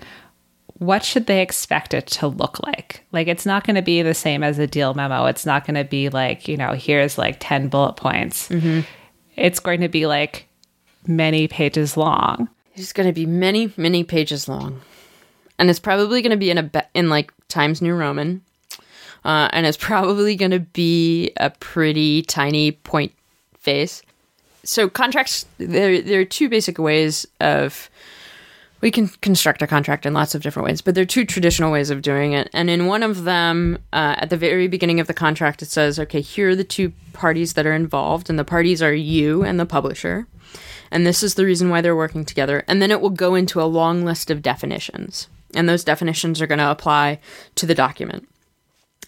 [0.80, 3.06] what should they expect it to look like?
[3.12, 5.26] Like, it's not going to be the same as a deal memo.
[5.26, 8.50] It's not going to be like, you know, here's like 10 bullet points.
[8.50, 8.82] Mm-hmm.
[9.36, 10.48] It's going to be like
[11.08, 12.50] many pages long.
[12.76, 14.82] It's going to be many, many pages long.
[15.60, 18.42] And it's probably going to be in a, be- in like Times New Roman.
[19.24, 23.14] Uh, and it's probably going to be a pretty tiny point
[23.58, 24.02] face.
[24.64, 27.90] So contracts, there, there are two basic ways of
[28.84, 31.72] we can construct a contract in lots of different ways, but there are two traditional
[31.72, 32.50] ways of doing it.
[32.52, 35.98] And in one of them, uh, at the very beginning of the contract, it says,
[35.98, 39.58] okay, here are the two parties that are involved, and the parties are you and
[39.58, 40.28] the publisher.
[40.92, 42.66] And this is the reason why they're working together.
[42.68, 45.30] And then it will go into a long list of definitions.
[45.56, 47.22] And those definitions are going to apply
[47.56, 48.28] to the document.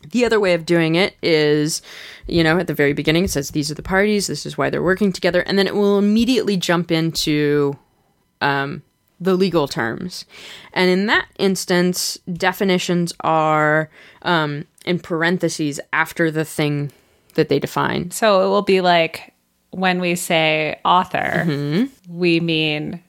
[0.10, 1.82] The other way of doing it is,
[2.28, 4.70] you know, at the very beginning, it says these are the parties, this is why
[4.70, 7.78] they're working together, and then it will immediately jump into
[8.40, 8.82] um,
[9.20, 10.26] the legal terms.
[10.74, 13.90] And in that instance, definitions are
[14.24, 16.92] um, in parentheses after the thing
[17.36, 18.12] that they define.
[18.12, 19.34] So it will be like
[19.72, 21.86] when we say author, mm-hmm.
[22.08, 23.02] we mean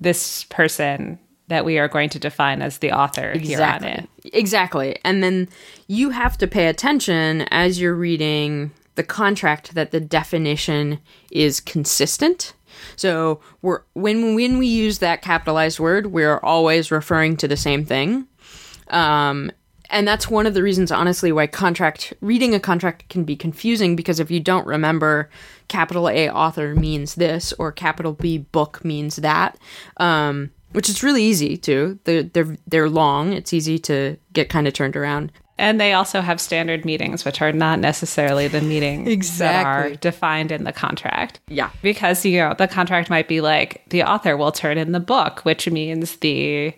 [0.00, 3.88] this person that we are going to define as the author exactly.
[3.88, 4.08] here on it.
[4.32, 4.98] Exactly.
[5.04, 5.48] And then
[5.88, 12.54] you have to pay attention as you're reading the contract that the definition is consistent
[12.96, 17.84] so we're when when we use that capitalized word, we're always referring to the same
[17.84, 18.26] thing.
[18.88, 19.50] Um,
[19.90, 23.94] and that's one of the reasons, honestly, why contract reading a contract can be confusing
[23.94, 25.30] because if you don't remember
[25.68, 29.58] capital A author means this or capital B book means that,
[29.98, 31.98] um, which is really easy to.
[32.04, 33.32] They're they're they're long.
[33.32, 35.30] It's easy to get kind of turned around.
[35.56, 39.90] And they also have standard meetings, which are not necessarily the meetings exactly.
[39.90, 41.38] that are defined in the contract.
[41.46, 41.70] Yeah.
[41.80, 45.44] Because, you know, the contract might be like the author will turn in the book,
[45.44, 46.74] which means the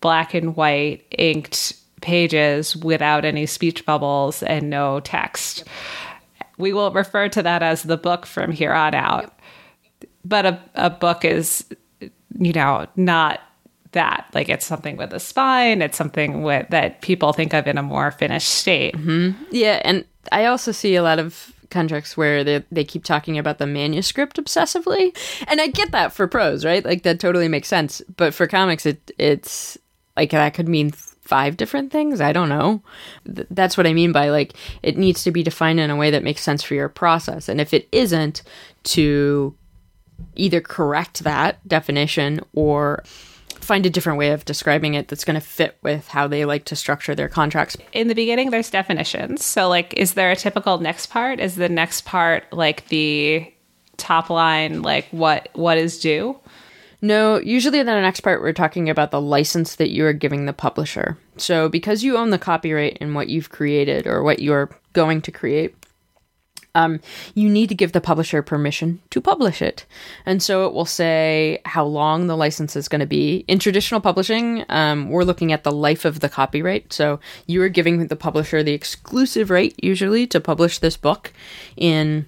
[0.00, 5.64] black and white inked pages without any speech bubbles and no text.
[6.56, 9.38] We will refer to that as the book from here on out.
[10.24, 11.64] But a, a book is,
[12.38, 13.40] you know, not
[13.92, 17.76] that like it's something with a spine it's something with that people think of in
[17.78, 18.94] a more finished state.
[18.96, 19.42] Mm-hmm.
[19.50, 23.58] yeah and i also see a lot of contracts where they, they keep talking about
[23.58, 25.16] the manuscript obsessively.
[25.46, 26.84] And i get that for prose right?
[26.84, 28.02] Like that totally makes sense.
[28.16, 29.78] But for comics it it's
[30.16, 32.20] like that could mean five different things?
[32.20, 32.82] I don't know.
[33.32, 36.10] Th- that's what i mean by like it needs to be defined in a way
[36.10, 37.48] that makes sense for your process.
[37.48, 38.42] And if it isn't
[38.82, 39.54] to
[40.36, 43.04] either correct that definition or
[43.70, 46.64] find a different way of describing it that's going to fit with how they like
[46.64, 47.76] to structure their contracts.
[47.92, 49.44] In the beginning, there's definitions.
[49.44, 51.38] So, like, is there a typical next part?
[51.38, 53.48] Is the next part like the
[53.96, 56.36] top line, like what what is due?
[57.00, 60.46] No, usually in the next part, we're talking about the license that you are giving
[60.46, 61.16] the publisher.
[61.36, 65.30] So, because you own the copyright in what you've created or what you're going to
[65.30, 65.76] create,
[66.74, 67.00] um,
[67.34, 69.86] you need to give the publisher permission to publish it.
[70.26, 73.44] And so it will say how long the license is going to be.
[73.48, 76.92] In traditional publishing, um, we're looking at the life of the copyright.
[76.92, 81.32] So you are giving the publisher the exclusive right, usually, to publish this book
[81.76, 82.26] in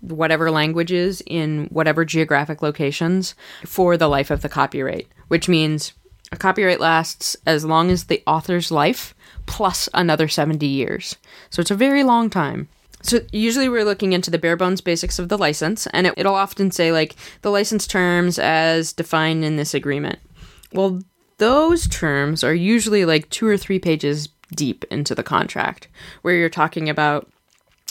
[0.00, 5.92] whatever languages, in whatever geographic locations for the life of the copyright, which means
[6.32, 9.14] a copyright lasts as long as the author's life
[9.46, 11.16] plus another 70 years.
[11.50, 12.68] So it's a very long time.
[13.04, 16.34] So usually we're looking into the bare bones basics of the license, and it, it'll
[16.34, 20.18] often say like the license terms as defined in this agreement.
[20.72, 21.02] Well,
[21.36, 25.88] those terms are usually like two or three pages deep into the contract,
[26.22, 27.30] where you're talking about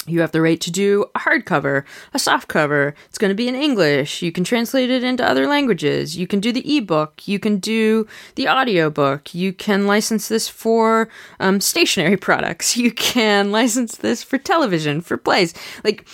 [0.06, 2.96] you have the right to do a hardcover, a soft cover.
[3.08, 4.22] It's going to be in English.
[4.22, 6.18] You can translate it into other languages.
[6.18, 7.28] You can do the ebook.
[7.28, 9.34] You can do the audiobook.
[9.34, 12.76] You can license this for um, stationery products.
[12.78, 15.54] You can license this for television, for plays.
[15.84, 16.08] Like,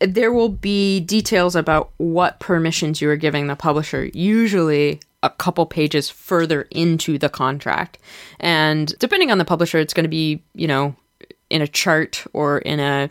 [0.00, 5.66] there will be details about what permissions you are giving the publisher, usually a couple
[5.66, 7.98] pages further into the contract.
[8.40, 10.94] And depending on the publisher, it's going to be, you know,
[11.50, 13.10] in a chart or in a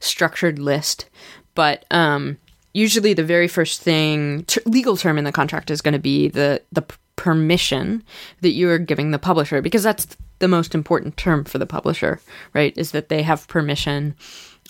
[0.00, 1.06] structured list.
[1.54, 2.38] But um,
[2.72, 6.62] usually, the very first thing legal term in the contract is going to be the
[6.72, 6.84] the
[7.16, 8.04] permission
[8.42, 10.06] that you are giving the publisher, because that's
[10.38, 12.20] the most important term for the publisher,
[12.54, 12.76] right?
[12.78, 14.14] Is that they have permission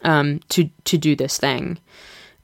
[0.02, 1.78] um, to to do this thing.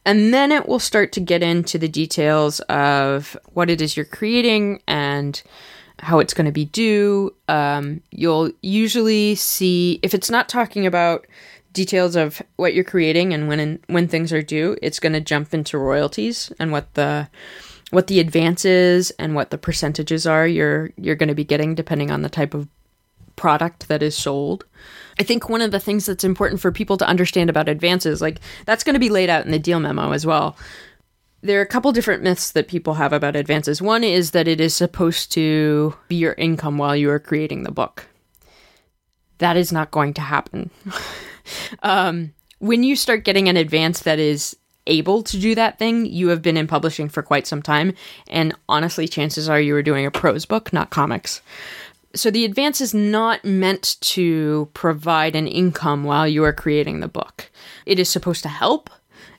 [0.06, 4.04] And then it will start to get into the details of what it is you're
[4.04, 5.42] creating and
[6.00, 7.34] how it's going to be due.
[7.48, 11.26] Um, you'll usually see, if it's not talking about
[11.74, 15.52] details of what you're creating and when when things are due, it's going to jump
[15.52, 17.28] into royalties and what the
[17.90, 22.10] what the advances and what the percentages are you're you're going to be getting depending
[22.10, 22.66] on the type of
[23.36, 24.64] product that is sold.
[25.18, 28.40] I think one of the things that's important for people to understand about advances, like
[28.64, 30.56] that's going to be laid out in the deal memo as well.
[31.42, 33.82] There are a couple different myths that people have about advances.
[33.82, 37.70] One is that it is supposed to be your income while you are creating the
[37.70, 38.06] book.
[39.38, 40.70] That is not going to happen.
[41.82, 46.28] um, when you start getting an advance that is able to do that thing, you
[46.28, 47.94] have been in publishing for quite some time.
[48.28, 51.40] And honestly, chances are you were doing a prose book, not comics.
[52.14, 57.08] So the advance is not meant to provide an income while you are creating the
[57.08, 57.50] book.
[57.86, 58.88] It is supposed to help.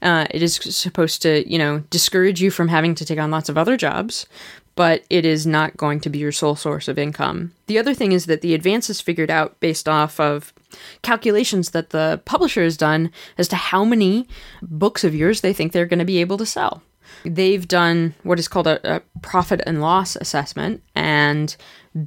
[0.02, 3.50] Uh, it is supposed to, you know, discourage you from having to take on lots
[3.50, 4.28] of other jobs,
[4.76, 7.54] but it is not going to be your sole source of income.
[7.68, 10.54] The other thing is that the advance is figured out based off of
[11.02, 14.28] calculations that the publisher has done as to how many
[14.62, 16.84] books of yours they think they're going to be able to sell.
[17.24, 21.56] They've done what is called a, a profit and loss assessment, and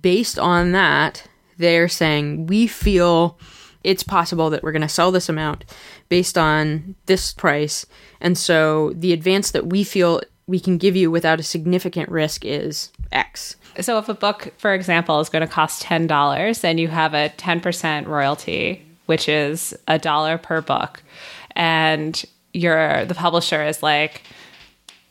[0.01, 1.27] based on that,
[1.57, 3.39] they're saying we feel
[3.85, 5.65] it's possible that we're going to sell this amount
[6.09, 7.87] based on this price.
[8.21, 12.45] And so the advance that we feel we can give you without a significant risk
[12.45, 13.57] is X.
[13.81, 17.31] So if a book, for example, is going to cost $10 and you have a
[17.37, 21.03] 10% royalty, which is a dollar per book,
[21.53, 24.23] and your the publisher is like,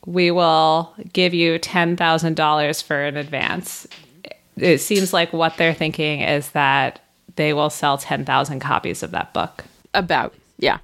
[0.06, 3.88] we will give you $10,000 for an advance.
[4.58, 7.00] It seems like what they're thinking is that
[7.36, 9.66] they will sell 10,000 copies of that book.
[9.94, 10.80] About, yeah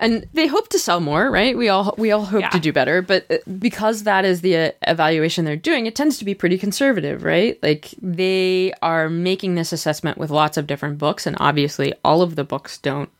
[0.00, 1.56] and they hope to sell more, right?
[1.56, 2.48] We all we all hope yeah.
[2.48, 6.18] to do better, but uh, because that is the uh, evaluation they're doing, it tends
[6.18, 7.62] to be pretty conservative, right?
[7.62, 12.34] Like they are making this assessment with lots of different books, and obviously all of
[12.34, 13.10] the books don't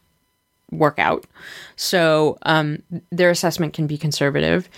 [0.73, 1.27] work out,
[1.77, 4.69] so um, their assessment can be conservative.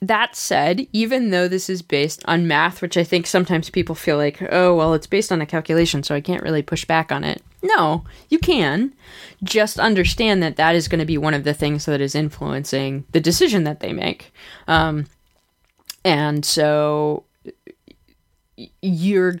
[0.00, 4.18] That said, even though this is based on math, which I think sometimes people feel
[4.18, 7.24] like, oh, well, it's based on a calculation, so I can't really push back on
[7.24, 7.42] it.
[7.64, 8.92] No, you can.
[9.42, 13.06] Just understand that that is going to be one of the things that is influencing
[13.12, 14.34] the decision that they make.
[14.68, 15.06] Um,
[16.04, 17.24] and so
[18.82, 19.40] you're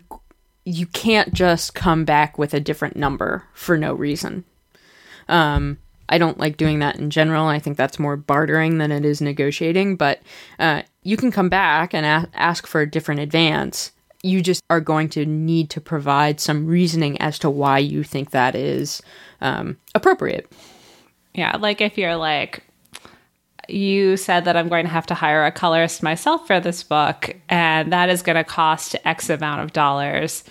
[0.64, 4.44] you can't just come back with a different number for no reason.
[5.28, 5.76] Um,
[6.08, 7.46] I don't like doing that in general.
[7.46, 9.96] I think that's more bartering than it is negotiating.
[9.96, 10.22] But
[10.58, 13.92] uh, you can come back and a- ask for a different advance
[14.24, 18.30] you just are going to need to provide some reasoning as to why you think
[18.30, 19.02] that is
[19.42, 20.50] um, appropriate.
[21.34, 22.64] Yeah, like if you're like,
[23.68, 27.36] you said that I'm going to have to hire a colorist myself for this book,
[27.50, 30.42] and that is going to cost X amount of dollars,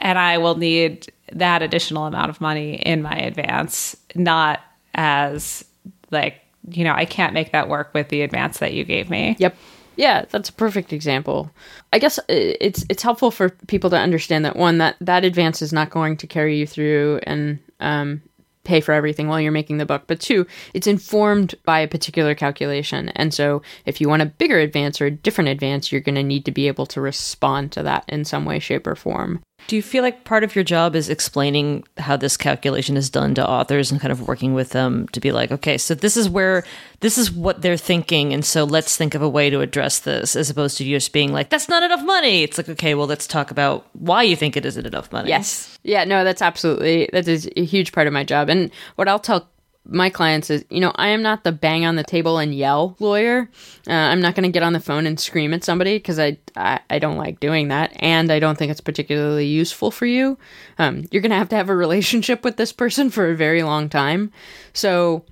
[0.00, 4.60] and I will need that additional amount of money in my advance, not
[4.94, 5.64] as
[6.10, 9.36] like, you know, I can't make that work with the advance that you gave me.
[9.38, 9.56] Yep.
[9.96, 11.50] Yeah, that's a perfect example.
[11.92, 15.60] I guess uh, it's it's helpful for people to understand that one that that advance
[15.60, 18.22] is not going to carry you through and um,
[18.64, 22.34] pay for everything while you're making the book, but two, it's informed by a particular
[22.34, 23.08] calculation.
[23.10, 26.22] And so if you want a bigger advance or a different advance, you're going to
[26.22, 29.40] need to be able to respond to that in some way, shape, or form.
[29.68, 33.34] Do you feel like part of your job is explaining how this calculation is done
[33.36, 36.28] to authors and kind of working with them to be like, okay, so this is
[36.28, 36.64] where
[37.00, 40.36] this is what they're thinking, and so let's think of a way to address this,
[40.36, 42.42] as opposed to just being like, that's not enough money.
[42.42, 45.28] It's like, okay, well, let's talk about why you think it isn't enough money.
[45.28, 45.78] Yes.
[45.82, 48.48] Yeah, no, that's absolutely that is a huge part of my job.
[48.48, 49.48] And what I'll tell
[49.84, 52.96] my clients is, you know, I am not the bang on the table and yell
[53.00, 53.50] lawyer.
[53.88, 56.38] Uh, I'm not going to get on the phone and scream at somebody because I,
[56.56, 60.38] I, I don't like doing that, and I don't think it's particularly useful for you.
[60.78, 63.62] Um, you're going to have to have a relationship with this person for a very
[63.64, 64.30] long time.
[64.72, 65.24] So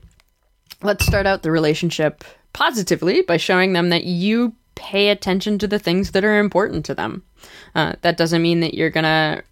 [0.83, 5.79] let's start out the relationship positively by showing them that you pay attention to the
[5.79, 7.23] things that are important to them.
[7.75, 9.45] Uh, that doesn't mean that you're going to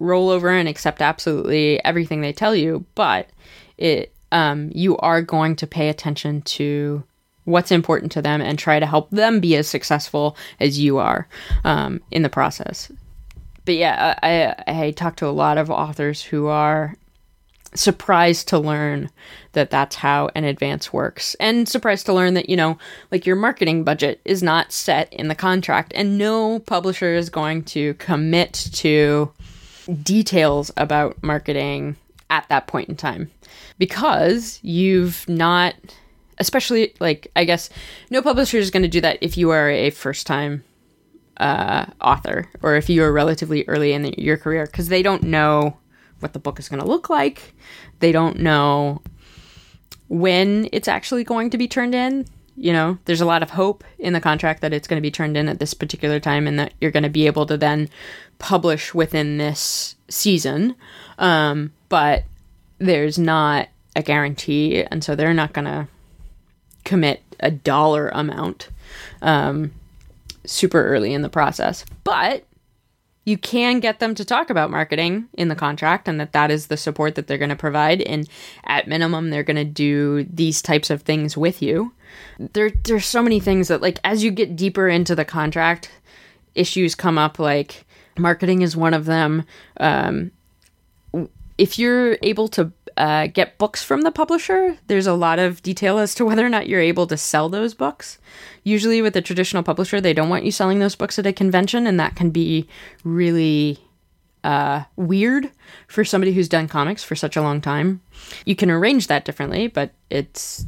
[0.00, 3.28] roll over and accept absolutely everything they tell you, but
[3.76, 7.02] it um, you are going to pay attention to
[7.44, 11.28] what's important to them and try to help them be as successful as you are
[11.64, 12.90] um, in the process.
[13.64, 16.94] But yeah, I, I talk to a lot of authors who are
[17.74, 19.10] surprised to learn
[19.52, 22.78] that that's how an advance works and surprised to learn that you know
[23.10, 27.62] like your marketing budget is not set in the contract and no publisher is going
[27.62, 29.30] to commit to
[30.02, 31.96] details about marketing
[32.30, 33.30] at that point in time
[33.78, 35.74] because you've not
[36.38, 37.70] especially like i guess
[38.10, 40.64] no publisher is going to do that if you are a first time
[41.38, 45.22] uh, author or if you are relatively early in the, your career because they don't
[45.22, 45.76] know
[46.20, 47.54] what the book is going to look like.
[48.00, 49.02] They don't know
[50.08, 52.26] when it's actually going to be turned in.
[52.58, 55.10] You know there's a lot of hope in the contract that it's going to be
[55.10, 57.90] turned in at this particular time and that you're going to be able to then
[58.38, 60.74] publish within this season.
[61.18, 62.24] Um, but
[62.78, 65.88] there's not a guarantee, and so they're not to
[66.84, 68.68] commit a dollar amount
[69.22, 69.72] um,
[70.44, 71.84] super early in the process.
[72.04, 72.44] But
[73.26, 76.68] you can get them to talk about marketing in the contract and that that is
[76.68, 78.28] the support that they're going to provide and
[78.64, 81.92] at minimum they're going to do these types of things with you
[82.38, 85.90] there there's so many things that like as you get deeper into the contract
[86.54, 87.84] issues come up like
[88.16, 89.44] marketing is one of them
[89.78, 90.30] um,
[91.58, 95.98] if you're able to uh, get books from the publisher, there's a lot of detail
[95.98, 98.18] as to whether or not you're able to sell those books.
[98.64, 101.86] Usually, with a traditional publisher, they don't want you selling those books at a convention,
[101.86, 102.68] and that can be
[103.04, 103.78] really
[104.44, 105.50] uh, weird
[105.88, 108.00] for somebody who's done comics for such a long time.
[108.44, 110.64] You can arrange that differently, but it's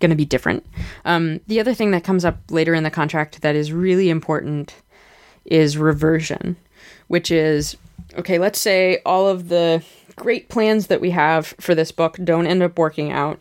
[0.00, 0.64] going to be different.
[1.04, 4.74] Um, the other thing that comes up later in the contract that is really important
[5.44, 6.56] is reversion,
[7.08, 7.76] which is
[8.16, 9.82] okay, let's say all of the
[10.18, 13.40] great plans that we have for this book don't end up working out,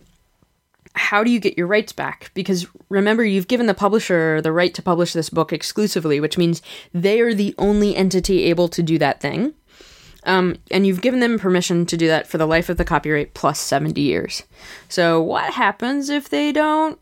[0.97, 2.32] how do you get your rights back?
[2.34, 6.61] Because remember, you've given the publisher the right to publish this book exclusively, which means
[6.93, 9.53] they are the only entity able to do that thing.
[10.23, 13.34] Um, and you've given them permission to do that for the life of the copyright
[13.34, 14.43] plus 70 years.
[14.89, 16.99] So, what happens if they don't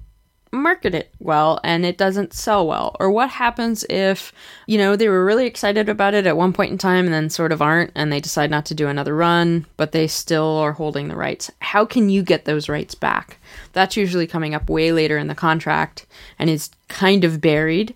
[0.56, 2.96] market it well and it doesn't sell well?
[3.00, 4.34] Or what happens if,
[4.68, 7.30] you know, they were really excited about it at one point in time and then
[7.30, 10.74] sort of aren't and they decide not to do another run, but they still are
[10.74, 11.52] holding the rights?
[11.60, 13.38] How can you get those rights back?
[13.74, 16.06] That's usually coming up way later in the contract
[16.40, 17.96] and is kind of buried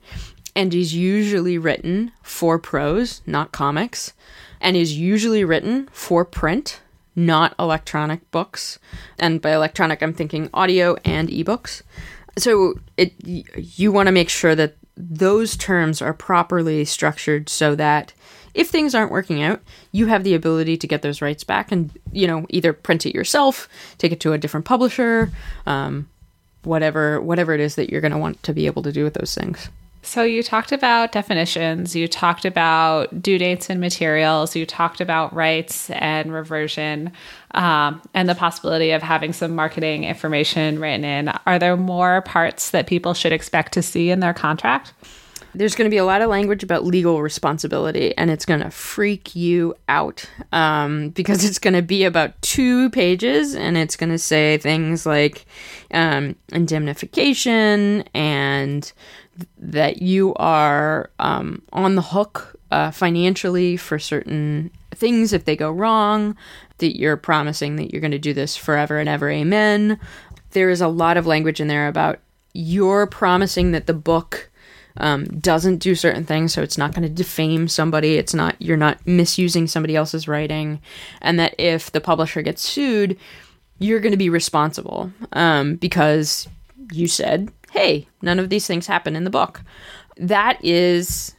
[0.55, 4.14] and is usually written for prose, not comics,
[4.60, 6.82] and is usually written for print
[7.20, 8.80] not electronic books.
[9.20, 11.82] And by electronic, I'm thinking audio and ebooks
[12.41, 18.13] so it you want to make sure that those terms are properly structured so that
[18.53, 19.61] if things aren't working out,
[19.91, 23.15] you have the ability to get those rights back and you know either print it
[23.15, 25.31] yourself, take it to a different publisher,
[25.65, 26.09] um,
[26.63, 29.13] whatever whatever it is that you're going to want to be able to do with
[29.13, 29.69] those things.
[30.01, 35.33] So you talked about definitions, you talked about due dates and materials, you talked about
[35.33, 37.11] rights and reversion,
[37.51, 41.27] um, and the possibility of having some marketing information written in.
[41.45, 44.93] Are there more parts that people should expect to see in their contract?
[45.55, 48.69] There's going to be a lot of language about legal responsibility, and it's going to
[48.69, 54.11] freak you out um, because it's going to be about two pages, and it's going
[54.11, 55.45] to say things like
[55.91, 58.93] um, indemnification and
[59.57, 65.71] that you are um, on the hook uh, financially for certain things if they go
[65.71, 66.35] wrong,
[66.77, 69.99] that you're promising that you're going to do this forever and ever, amen.
[70.51, 72.19] There is a lot of language in there about
[72.53, 74.49] you're promising that the book
[74.97, 78.15] um, doesn't do certain things, so it's not going to defame somebody.
[78.15, 80.81] It's not you're not misusing somebody else's writing,
[81.21, 83.17] and that if the publisher gets sued,
[83.77, 86.47] you're going to be responsible um, because
[86.91, 89.63] you said, hey, none of these things happen in the book.
[90.17, 91.36] That is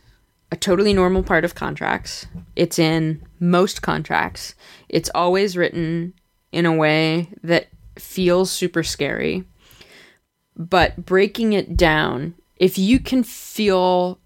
[0.52, 2.26] a totally normal part of contracts.
[2.56, 4.54] It's in most contracts.
[4.88, 6.14] It's always written
[6.52, 7.68] in a way that
[7.98, 9.44] feels super scary.
[10.56, 14.18] But breaking it down, if you can feel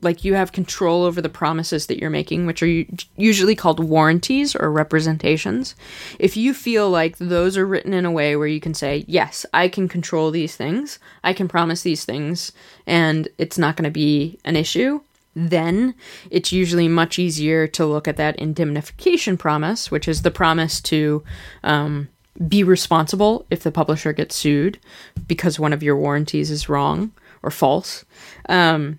[0.00, 2.84] like you have control over the promises that you're making, which are
[3.16, 5.74] usually called warranties or representations.
[6.18, 9.44] If you feel like those are written in a way where you can say, Yes,
[9.52, 12.52] I can control these things, I can promise these things,
[12.86, 15.00] and it's not going to be an issue,
[15.34, 15.94] then
[16.30, 21.22] it's usually much easier to look at that indemnification promise, which is the promise to
[21.62, 22.08] um,
[22.46, 24.78] be responsible if the publisher gets sued
[25.26, 28.04] because one of your warranties is wrong or false.
[28.48, 28.98] Um,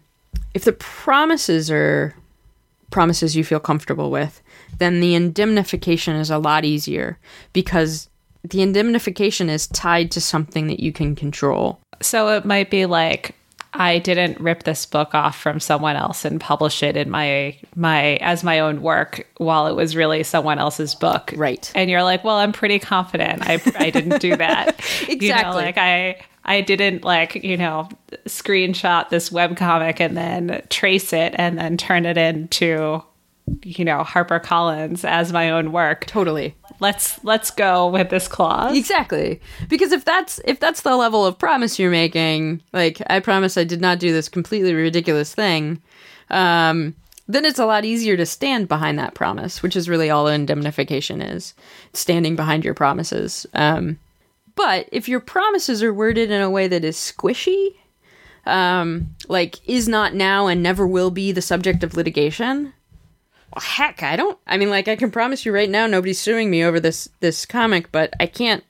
[0.53, 2.15] if the promises are
[2.91, 4.41] promises you feel comfortable with,
[4.79, 7.19] then the indemnification is a lot easier
[7.53, 8.09] because
[8.43, 11.79] the indemnification is tied to something that you can control.
[12.01, 13.35] So it might be like
[13.73, 18.15] I didn't rip this book off from someone else and publish it in my my
[18.15, 21.31] as my own work while it was really someone else's book.
[21.35, 21.71] Right.
[21.75, 25.19] And you're like, "Well, I'm pretty confident I I didn't do that." exactly.
[25.29, 27.89] You know, like I I didn't like, you know,
[28.25, 33.03] screenshot this web comic and then trace it and then turn it into,
[33.63, 36.05] you know, Harper Collins as my own work.
[36.05, 36.55] Totally.
[36.79, 38.75] Let's let's go with this clause.
[38.77, 39.41] Exactly.
[39.67, 43.63] Because if that's if that's the level of promise you're making, like I promise I
[43.63, 45.81] did not do this completely ridiculous thing,
[46.29, 46.95] um,
[47.27, 51.21] then it's a lot easier to stand behind that promise, which is really all indemnification
[51.21, 51.53] is.
[51.93, 53.45] Standing behind your promises.
[53.53, 53.99] Um,
[54.59, 57.75] but if your promises are worded in a way that is squishy,
[58.45, 62.73] um, like is not now and never will be the subject of litigation,
[63.55, 64.37] well, heck, I don't.
[64.45, 67.45] I mean, like I can promise you right now, nobody's suing me over this this
[67.45, 68.65] comic, but I can't.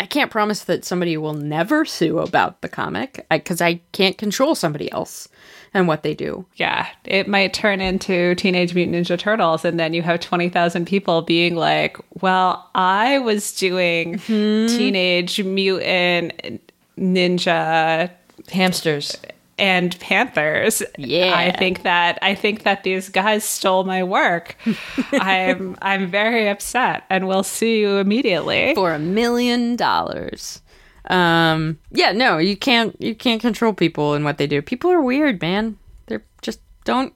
[0.00, 4.16] I can't promise that somebody will never sue about the comic because I, I can't
[4.16, 5.28] control somebody else
[5.74, 6.46] and what they do.
[6.54, 11.20] Yeah, it might turn into Teenage Mutant Ninja Turtles, and then you have 20,000 people
[11.20, 14.74] being like, well, I was doing mm-hmm.
[14.74, 18.10] Teenage Mutant Ninja
[18.50, 19.18] hamsters
[19.60, 20.82] and panthers.
[20.96, 21.34] Yeah.
[21.36, 24.56] I think that I think that these guys stole my work.
[25.12, 28.74] I'm I'm very upset and we'll see you immediately.
[28.74, 30.62] For a million dollars.
[31.08, 34.62] Um, yeah, no, you can't you can't control people and what they do.
[34.62, 35.78] People are weird, man.
[36.06, 37.12] They're just don't.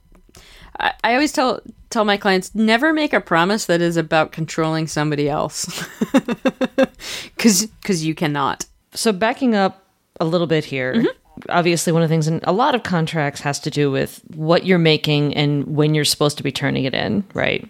[0.79, 4.87] I, I always tell tell my clients never make a promise that is about controlling
[4.87, 5.87] somebody else,
[7.37, 8.67] because because you cannot.
[8.93, 9.87] So backing up
[10.21, 10.95] a little bit here.
[10.95, 14.21] Mm-hmm obviously one of the things in a lot of contracts has to do with
[14.35, 17.69] what you're making and when you're supposed to be turning it in, right?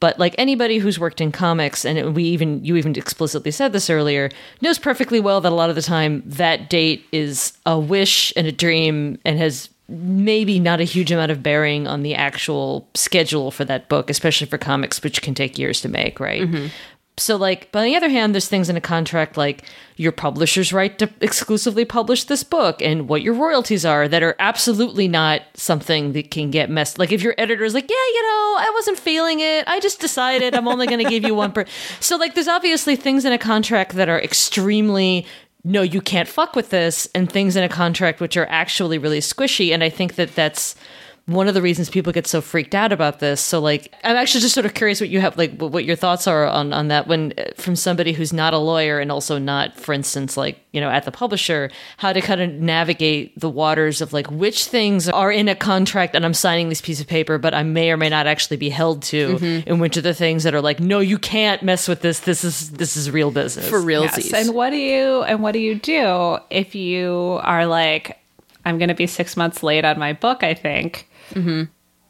[0.00, 3.88] But like anybody who's worked in comics, and we even you even explicitly said this
[3.88, 4.30] earlier,
[4.60, 8.46] knows perfectly well that a lot of the time that date is a wish and
[8.48, 13.52] a dream, and has maybe not a huge amount of bearing on the actual schedule
[13.52, 16.42] for that book, especially for comics, which can take years to make, right?
[16.42, 16.66] Mm-hmm.
[17.18, 19.64] So, like, but on the other hand, there's things in a contract like
[19.96, 24.34] your publisher's right to exclusively publish this book and what your royalties are that are
[24.38, 26.98] absolutely not something that can get messed.
[26.98, 30.00] Like, if your editor is like, yeah, you know, I wasn't feeling it, I just
[30.00, 31.66] decided I'm only going to give you one per.
[32.00, 35.26] So, like, there's obviously things in a contract that are extremely
[35.64, 39.20] no, you can't fuck with this, and things in a contract which are actually really
[39.20, 39.72] squishy.
[39.72, 40.74] And I think that that's
[41.26, 43.40] one of the reasons people get so freaked out about this.
[43.40, 46.26] So like I'm actually just sort of curious what you have like what your thoughts
[46.26, 49.76] are on on that when uh, from somebody who's not a lawyer and also not
[49.76, 54.00] for instance like, you know, at the publisher, how to kind of navigate the waters
[54.00, 57.38] of like which things are in a contract and I'm signing this piece of paper
[57.38, 59.68] but I may or may not actually be held to mm-hmm.
[59.68, 62.20] and which are the things that are like no, you can't mess with this.
[62.20, 63.68] This is this is real business.
[63.68, 64.32] For realsies.
[64.32, 64.46] Yes.
[64.46, 68.18] And what do you and what do you do if you are like
[68.64, 71.64] I'm going to be 6 months late on my book, I think Mm-hmm.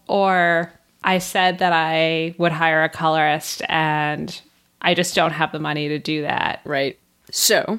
[0.08, 0.72] Or
[1.04, 4.40] I said that I would hire a colorist and
[4.80, 6.60] I just don't have the money to do that.
[6.64, 6.98] Right.
[7.30, 7.78] So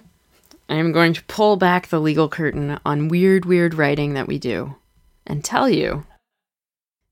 [0.70, 4.76] I'm going to pull back the legal curtain on weird, weird writing that we do
[5.26, 6.06] and tell you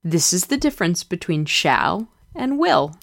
[0.04, 2.96] this is the difference between shall and will.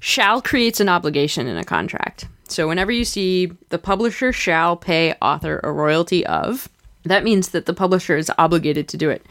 [0.00, 2.26] Shall creates an obligation in a contract.
[2.48, 6.68] So whenever you see the publisher shall pay author a royalty of,
[7.04, 9.24] that means that the publisher is obligated to do it,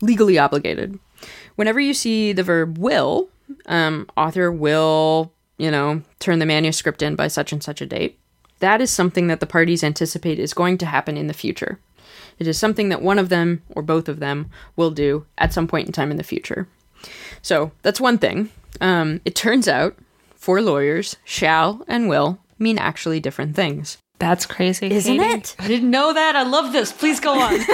[0.00, 0.98] legally obligated.
[1.56, 3.28] Whenever you see the verb will,
[3.66, 8.18] um, author will, you know, turn the manuscript in by such and such a date,
[8.60, 11.78] that is something that the parties anticipate is going to happen in the future.
[12.38, 15.66] It is something that one of them or both of them will do at some
[15.66, 16.68] point in time in the future.
[17.42, 18.50] So that's one thing.
[18.80, 19.96] Um, it turns out
[20.36, 23.98] for lawyers, shall and will mean actually different things.
[24.18, 24.90] That's crazy.
[24.90, 25.34] Isn't Katie.
[25.34, 25.56] it?
[25.58, 26.34] I didn't know that.
[26.34, 26.92] I love this.
[26.92, 27.60] Please go on.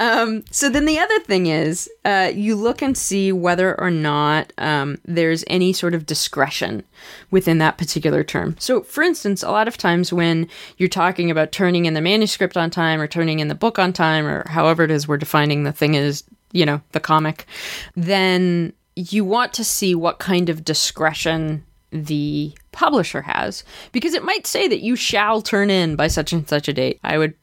[0.50, 4.98] So then the other thing is, uh, you look and see whether or not um,
[5.04, 6.84] there's any sort of discretion
[7.30, 8.56] within that particular term.
[8.58, 10.48] So, for instance, a lot of times when
[10.78, 13.92] you're talking about turning in the manuscript on time or turning in the book on
[13.92, 17.46] time or however it is we're defining the thing is, you know, the comic,
[17.94, 24.46] then you want to see what kind of discretion the publisher has because it might
[24.46, 27.00] say that you shall turn in by such and such a date.
[27.02, 27.34] I would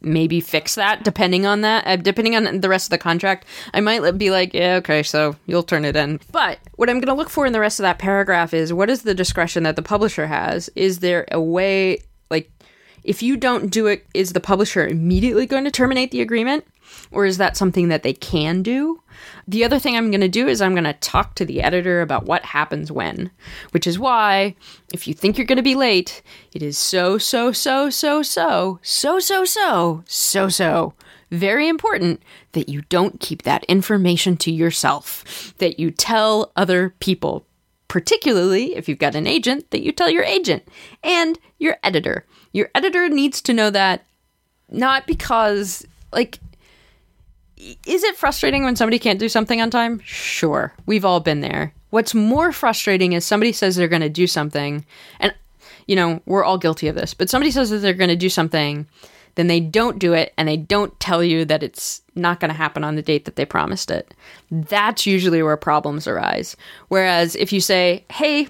[0.00, 3.46] maybe fix that depending on that uh, depending on the rest of the contract.
[3.72, 6.20] I might be like yeah okay so you'll turn it in.
[6.32, 8.90] But what i'm going to look for in the rest of that paragraph is what
[8.90, 10.68] is the discretion that the publisher has?
[10.76, 12.50] Is there a way like
[13.04, 16.66] if you don't do it is the publisher immediately going to terminate the agreement
[17.14, 19.00] or is that something that they can do?
[19.46, 22.00] The other thing i'm going to do is i'm going to talk to the editor
[22.00, 23.30] about what happens when
[23.70, 24.56] which is why
[24.92, 28.80] if you think you're going to be late it is so so so so so
[28.82, 30.94] so so so so so
[31.30, 37.46] very important that you don't keep that information to yourself that you tell other people
[37.94, 40.66] particularly if you've got an agent that you tell your agent
[41.04, 42.26] and your editor.
[42.52, 44.04] Your editor needs to know that
[44.68, 46.40] not because like
[47.86, 50.00] is it frustrating when somebody can't do something on time?
[50.04, 50.72] Sure.
[50.86, 51.72] We've all been there.
[51.90, 54.84] What's more frustrating is somebody says they're going to do something,
[55.20, 55.34] and,
[55.86, 58.28] you know, we're all guilty of this, but somebody says that they're going to do
[58.28, 58.86] something,
[59.36, 62.56] then they don't do it, and they don't tell you that it's not going to
[62.56, 64.12] happen on the date that they promised it.
[64.50, 66.56] That's usually where problems arise.
[66.88, 68.48] Whereas if you say, hey,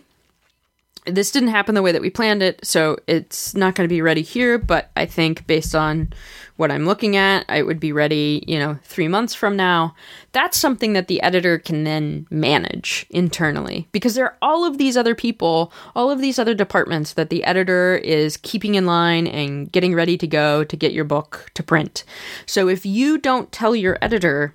[1.07, 4.01] this didn't happen the way that we planned it, so it's not going to be
[4.01, 4.57] ready here.
[4.59, 6.13] But I think based on
[6.57, 9.95] what I'm looking at, it would be ready, you know, three months from now.
[10.33, 14.97] That's something that the editor can then manage internally because there are all of these
[14.97, 19.71] other people, all of these other departments that the editor is keeping in line and
[19.71, 22.05] getting ready to go to get your book to print.
[22.47, 24.55] So if you don't tell your editor,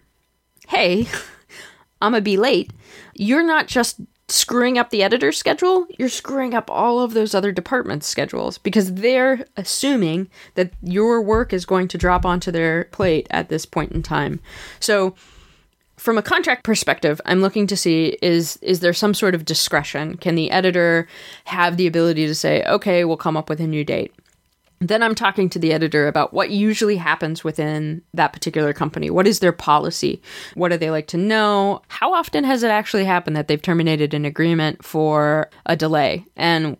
[0.68, 1.08] hey,
[2.02, 2.72] I'm gonna be late,
[3.14, 4.00] you're not just
[4.32, 8.94] screwing up the editor's schedule, you're screwing up all of those other departments' schedules because
[8.94, 13.92] they're assuming that your work is going to drop onto their plate at this point
[13.92, 14.40] in time.
[14.80, 15.16] So,
[15.98, 20.16] from a contract perspective, I'm looking to see is is there some sort of discretion?
[20.16, 21.08] Can the editor
[21.46, 24.14] have the ability to say, "Okay, we'll come up with a new date."
[24.80, 29.10] Then I'm talking to the editor about what usually happens within that particular company.
[29.10, 30.22] What is their policy?
[30.56, 31.82] What do they like to know?
[31.90, 36.26] How often has it actually happened that they've terminated an agreement for a delay?
[36.38, 36.78] And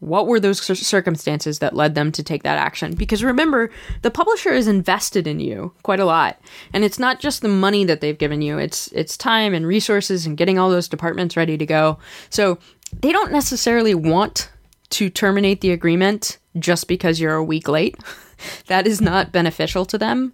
[0.00, 2.94] what were those circumstances that led them to take that action?
[2.94, 3.70] Because remember,
[4.02, 6.40] the publisher is invested in you quite a lot,
[6.72, 10.26] and it's not just the money that they've given you; it's it's time and resources
[10.26, 11.98] and getting all those departments ready to go.
[12.30, 12.58] So
[13.00, 14.48] they don't necessarily want
[14.90, 17.96] to terminate the agreement just because you're a week late.
[18.66, 20.32] that is not beneficial to them.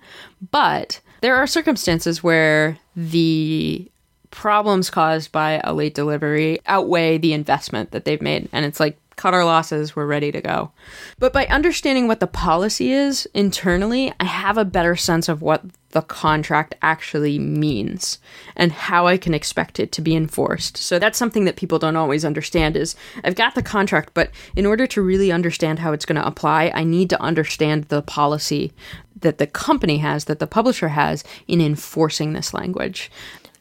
[0.51, 3.89] But there are circumstances where the
[4.31, 8.49] problems caused by a late delivery outweigh the investment that they've made.
[8.53, 10.73] And it's like, cut our losses, we're ready to go.
[11.19, 15.63] But by understanding what the policy is internally, I have a better sense of what
[15.93, 18.19] the contract actually means
[18.57, 20.77] and how I can expect it to be enforced.
[20.77, 24.67] So that's something that people don't always understand is I've got the contract, but in
[24.67, 28.73] order to really understand how it's going to apply, I need to understand the policy
[29.21, 33.11] that the company has, that the publisher has in enforcing this language.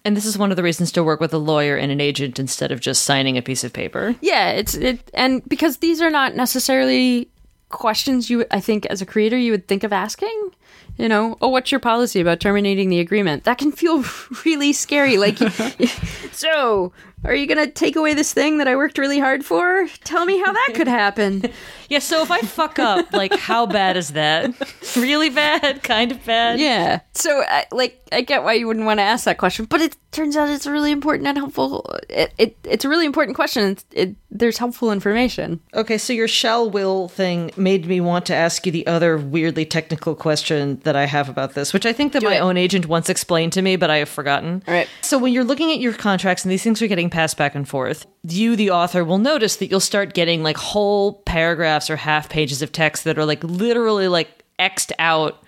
[0.04, 2.40] And this is one of the reasons to work with a lawyer and an agent
[2.40, 4.16] instead of just signing a piece of paper.
[4.22, 7.30] Yeah, it's it and because these are not necessarily
[7.70, 10.52] questions you I think as a creator you would think of asking.
[10.98, 13.44] You know, oh, what's your policy about terminating the agreement?
[13.46, 14.04] That can feel
[14.46, 15.18] really scary.
[15.18, 15.38] Like,
[16.32, 19.88] so are you going to take away this thing that I worked really hard for?
[20.04, 21.44] Tell me how that could happen.
[21.92, 24.54] Yeah, so if I fuck up, like, how bad is that?
[24.96, 25.84] really bad?
[25.84, 26.58] Kind of bad?
[26.58, 27.02] Yeah.
[27.14, 29.98] So, I like, I get why you wouldn't want to ask that question, but it
[30.12, 31.94] turns out it's a really important and helpful.
[32.10, 33.72] It, it it's a really important question.
[33.72, 35.60] It's, it there's helpful information.
[35.74, 39.66] Okay, so your shall will thing made me want to ask you the other weirdly
[39.66, 42.40] technical question that I have about this, which I think that my it.
[42.40, 44.64] own agent once explained to me, but I have forgotten.
[44.68, 44.88] All right.
[45.02, 47.68] So when you're looking at your contracts and these things are getting passed back and
[47.68, 52.30] forth, you, the author, will notice that you'll start getting like whole paragraphs or half
[52.30, 55.44] pages of text that are like literally like X'd out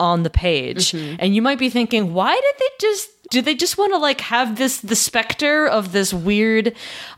[0.00, 0.94] on the page.
[1.18, 4.22] And you might be thinking, why did they just do they just want to like
[4.22, 6.74] have this the specter of this weird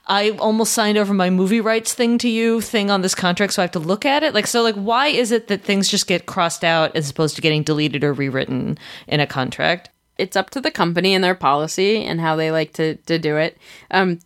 [0.08, 3.62] I almost signed over my movie rights thing to you thing on this contract so
[3.62, 4.34] I have to look at it?
[4.34, 7.42] Like so like why is it that things just get crossed out as opposed to
[7.42, 9.90] getting deleted or rewritten in a contract?
[10.20, 13.38] it's up to the company and their policy and how they like to, to do
[13.38, 13.56] it.
[13.90, 14.18] Um,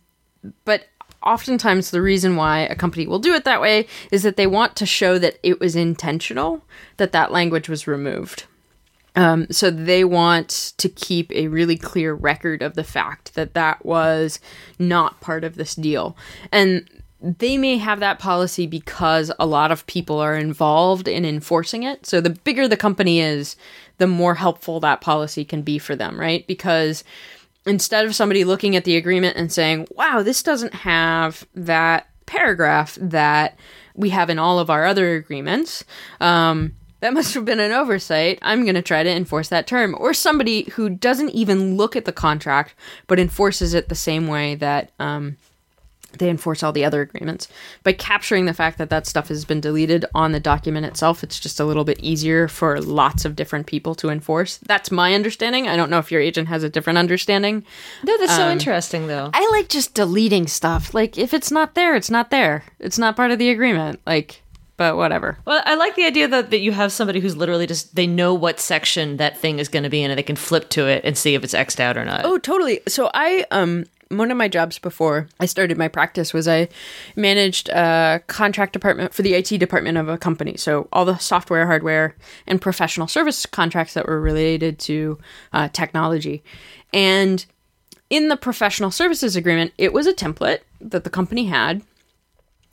[0.63, 0.85] but
[1.23, 4.75] oftentimes the reason why a company will do it that way is that they want
[4.75, 6.63] to show that it was intentional
[6.97, 8.45] that that language was removed.
[9.15, 13.85] Um, so they want to keep a really clear record of the fact that that
[13.85, 14.39] was
[14.77, 16.17] not part of this deal.
[16.51, 16.87] And
[17.21, 22.05] they may have that policy because a lot of people are involved in enforcing it.
[22.05, 23.55] So the bigger the company is,
[23.97, 26.45] the more helpful that policy can be for them, right?
[26.45, 27.03] Because
[27.65, 32.97] instead of somebody looking at the agreement and saying, wow, this doesn't have that paragraph
[33.01, 33.57] that
[33.95, 35.83] we have in all of our other agreements,
[36.19, 38.39] um, that must have been an oversight.
[38.41, 39.95] I'm going to try to enforce that term.
[39.99, 42.73] Or somebody who doesn't even look at the contract,
[43.07, 45.37] but enforces it the same way that um,
[46.17, 47.47] they enforce all the other agreements.
[47.83, 51.39] By capturing the fact that that stuff has been deleted on the document itself, it's
[51.39, 54.57] just a little bit easier for lots of different people to enforce.
[54.57, 55.67] That's my understanding.
[55.67, 57.63] I don't know if your agent has a different understanding.
[58.03, 59.29] No, that's so interesting, though.
[59.33, 60.93] I like just deleting stuff.
[60.93, 62.63] Like, if it's not there, it's not there.
[62.79, 63.99] It's not part of the agreement.
[64.05, 64.41] Like,
[64.77, 65.37] but whatever.
[65.45, 68.33] Well, I like the idea that, that you have somebody who's literally just they know
[68.33, 71.03] what section that thing is going to be in, and they can flip to it
[71.05, 72.25] and see if it's xed out or not.
[72.25, 72.81] Oh, totally.
[72.87, 73.85] So I um
[74.17, 76.69] one of my jobs before I started my practice was I
[77.15, 80.57] managed a contract department for the IT department of a company.
[80.57, 82.15] So all the software, hardware,
[82.47, 85.17] and professional service contracts that were related to
[85.53, 86.43] uh, technology.
[86.93, 87.45] And
[88.09, 91.81] in the professional services agreement, it was a template that the company had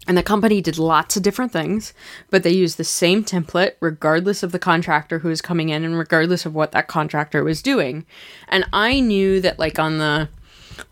[0.08, 1.94] and the company did lots of different things,
[2.28, 5.96] but they used the same template regardless of the contractor who was coming in and
[5.96, 8.04] regardless of what that contractor was doing.
[8.48, 10.28] And I knew that, like, on the,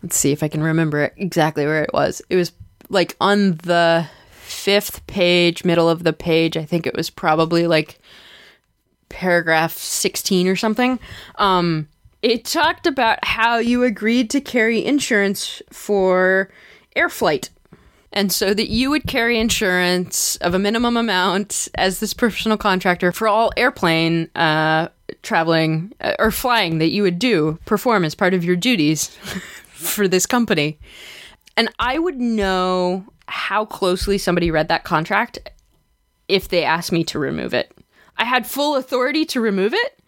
[0.01, 2.21] let's see if I can remember exactly where it was.
[2.29, 2.51] It was
[2.89, 6.57] like on the fifth page, middle of the page.
[6.57, 7.99] I think it was probably like
[9.09, 10.99] paragraph 16 or something.
[11.35, 11.87] Um,
[12.21, 16.51] it talked about how you agreed to carry insurance for
[16.95, 17.49] air flight
[18.13, 23.11] and so that you would carry insurance of a minimum amount as this professional contractor
[23.11, 24.89] for all airplane uh,
[25.23, 29.17] traveling uh, or flying that you would do perform as part of your duties
[29.81, 30.79] for this company.
[31.57, 35.39] And I would know how closely somebody read that contract
[36.27, 37.71] if they asked me to remove it.
[38.17, 39.99] I had full authority to remove it,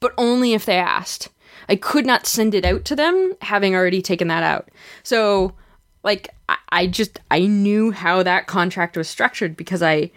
[0.00, 1.28] but only if they asked.
[1.68, 4.70] I could not send it out to them having already taken that out.
[5.02, 5.54] So
[6.02, 6.30] like
[6.70, 10.10] I just I knew how that contract was structured because I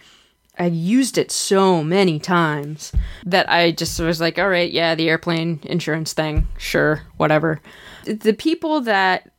[0.57, 2.91] I used it so many times
[3.25, 7.59] that I just was like, all right, yeah, the airplane insurance thing, sure, whatever.
[8.05, 9.31] The people that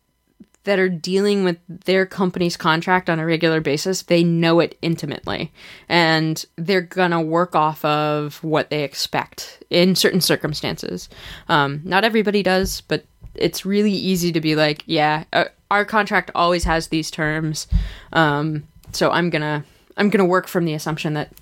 [0.64, 5.52] that are dealing with their company's contract on a regular basis, they know it intimately
[5.90, 11.10] and they're gonna work off of what they expect in certain circumstances.
[11.48, 13.04] Um, not everybody does, but
[13.34, 17.66] it's really easy to be like, yeah, uh, our contract always has these terms,
[18.14, 19.64] um, so I'm gonna
[19.97, 21.32] I'm gonna work from the assumption that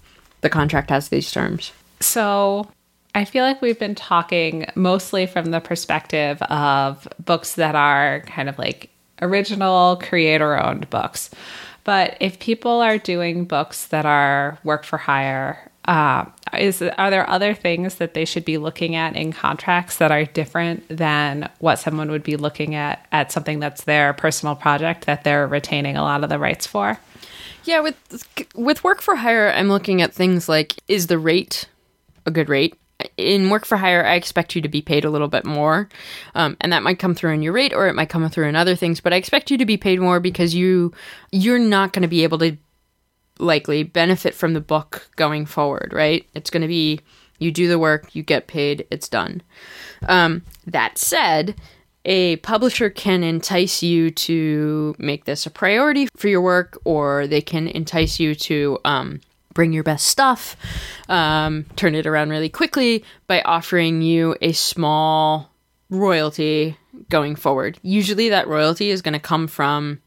[0.41, 1.73] the contract has these terms.
[2.01, 2.69] So
[3.15, 8.49] I feel like we've been talking mostly from the perspective of books that are kind
[8.49, 8.91] of like
[9.21, 11.31] original creator owned books.
[11.85, 16.25] But if people are doing books that are work for hire uh,
[16.57, 20.25] is are there other things that they should be looking at in contracts that are
[20.25, 25.25] different than what someone would be looking at at something that's their personal project that
[25.25, 26.99] they're retaining a lot of the rights for?
[27.65, 31.67] Yeah, with with work for hire, I'm looking at things like is the rate
[32.27, 32.77] a good rate?
[33.17, 35.89] In work for hire, I expect you to be paid a little bit more,
[36.37, 38.55] um, and that might come through in your rate, or it might come through in
[38.55, 39.01] other things.
[39.01, 40.93] But I expect you to be paid more because you
[41.33, 42.57] you're not going to be able to
[43.39, 46.29] likely benefit from the book going forward, right?
[46.35, 47.01] It's going to be
[47.39, 49.43] you do the work, you get paid, it's done.
[50.07, 51.57] Um, that said,
[52.05, 57.41] a publisher can entice you to make this a priority for your work, or they
[57.41, 59.21] can entice you to um,
[59.55, 60.57] bring your best stuff,
[61.09, 65.51] um, turn it around really quickly by offering you a small
[65.91, 66.77] royalty
[67.09, 67.79] going forward.
[67.83, 70.01] Usually, that royalty is going to come from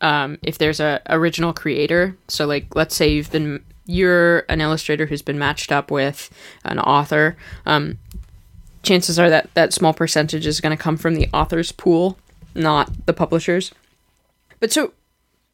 [0.00, 2.16] um, if there's a original creator.
[2.28, 6.30] So like let's say you've been you're an illustrator who's been matched up with
[6.64, 7.36] an author.
[7.64, 7.98] Um,
[8.82, 12.18] chances are that that small percentage is going to come from the author's pool,
[12.54, 13.72] not the publisher's.
[14.60, 14.92] But so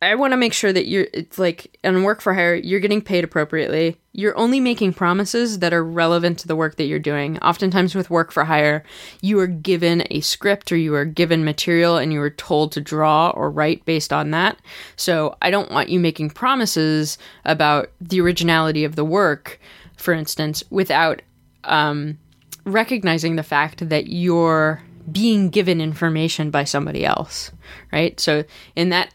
[0.04, 3.00] I want to make sure that you're it's like on work for hire, you're getting
[3.00, 3.96] paid appropriately.
[4.12, 7.38] You're only making promises that are relevant to the work that you're doing.
[7.38, 8.84] Oftentimes with work for hire,
[9.22, 12.80] you are given a script or you are given material and you are told to
[12.80, 14.58] draw or write based on that.
[14.96, 19.58] So I don't want you making promises about the originality of the work,
[19.96, 21.22] for instance, without
[21.64, 22.18] um,
[22.64, 27.50] recognizing the fact that you're being given information by somebody else,
[27.92, 28.18] right?
[28.18, 28.44] So
[28.74, 29.12] in that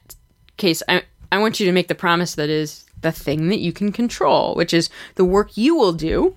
[0.57, 3.71] case, I I want you to make the promise that is the thing that you
[3.71, 6.35] can control, which is the work you will do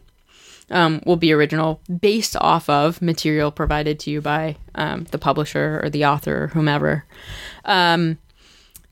[0.71, 5.81] um, will be original based off of material provided to you by um, the publisher
[5.83, 7.05] or the author or whomever.
[7.65, 8.19] Um,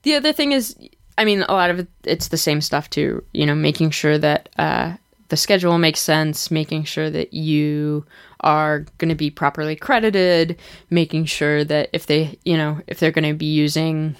[0.03, 0.77] the other thing is,
[1.18, 3.25] I mean, a lot of it, it's the same stuff too.
[3.33, 4.95] You know, making sure that uh,
[5.31, 8.05] the schedule makes sense, making sure that you
[8.41, 10.59] are going to be properly credited,
[10.91, 14.16] making sure that if they, you know, if they're going to be using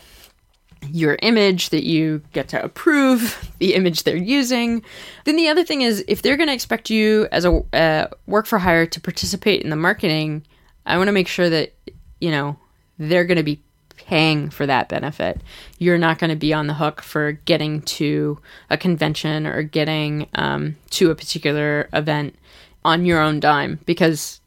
[0.89, 4.83] your image that you get to approve the image they're using.
[5.25, 8.47] Then the other thing is if they're going to expect you as a uh, work
[8.47, 10.47] for hire to participate in the marketing,
[10.87, 11.75] I want to make sure that
[12.21, 12.59] you know
[12.99, 13.63] they're going to be
[14.07, 15.41] paying for that benefit.
[15.79, 18.39] You're not going to be on the hook for getting to
[18.69, 22.37] a convention or getting um, to a particular event
[22.85, 24.41] on your own dime because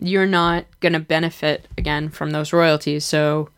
[0.00, 3.04] you're not going to benefit again from those royalties.
[3.04, 3.50] So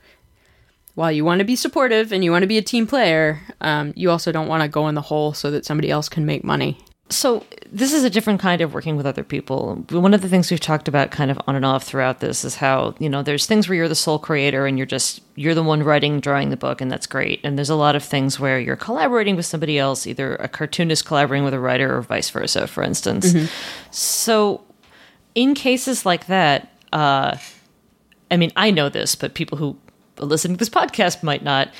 [0.94, 3.92] while you want to be supportive and you want to be a team player, um,
[3.96, 6.44] you also don't want to go in the hole so that somebody else can make
[6.44, 6.78] money.
[7.10, 9.84] So this is a different kind of working with other people.
[9.90, 12.54] One of the things we've talked about kind of on and off throughout this is
[12.54, 15.62] how, you know, there's things where you're the sole creator and you're just you're the
[15.62, 17.40] one writing, drawing the book and that's great.
[17.42, 21.04] And there's a lot of things where you're collaborating with somebody else, either a cartoonist
[21.04, 23.32] collaborating with a writer or vice versa, for instance.
[23.32, 23.46] Mm-hmm.
[23.90, 24.62] So
[25.34, 27.36] in cases like that, uh
[28.30, 29.76] I mean, I know this, but people who
[30.18, 31.70] listen to this podcast might not.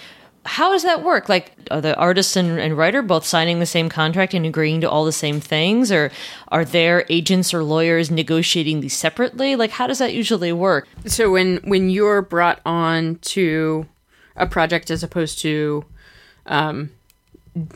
[0.47, 1.29] How does that work?
[1.29, 4.91] Like, are the artist and, and, writer both signing the same contract and agreeing to
[4.91, 6.11] all the same things, or
[6.49, 9.55] are their agents or lawyers negotiating these separately?
[9.55, 10.89] Like, how does that usually work?
[11.07, 13.87] So when when you're brought on to
[14.35, 15.85] a project as opposed to
[16.47, 16.91] um,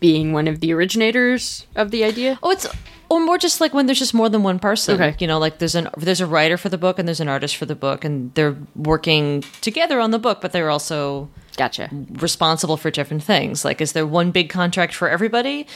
[0.00, 2.66] being one of the originators of the idea, oh, it's
[3.08, 5.00] or more just like when there's just more than one person.
[5.00, 5.16] Okay.
[5.18, 7.56] You know, like there's an there's a writer for the book and there's an artist
[7.56, 12.76] for the book and they're working together on the book, but they're also gotcha responsible
[12.76, 13.64] for different things.
[13.64, 15.66] Like, is there one big contract for everybody?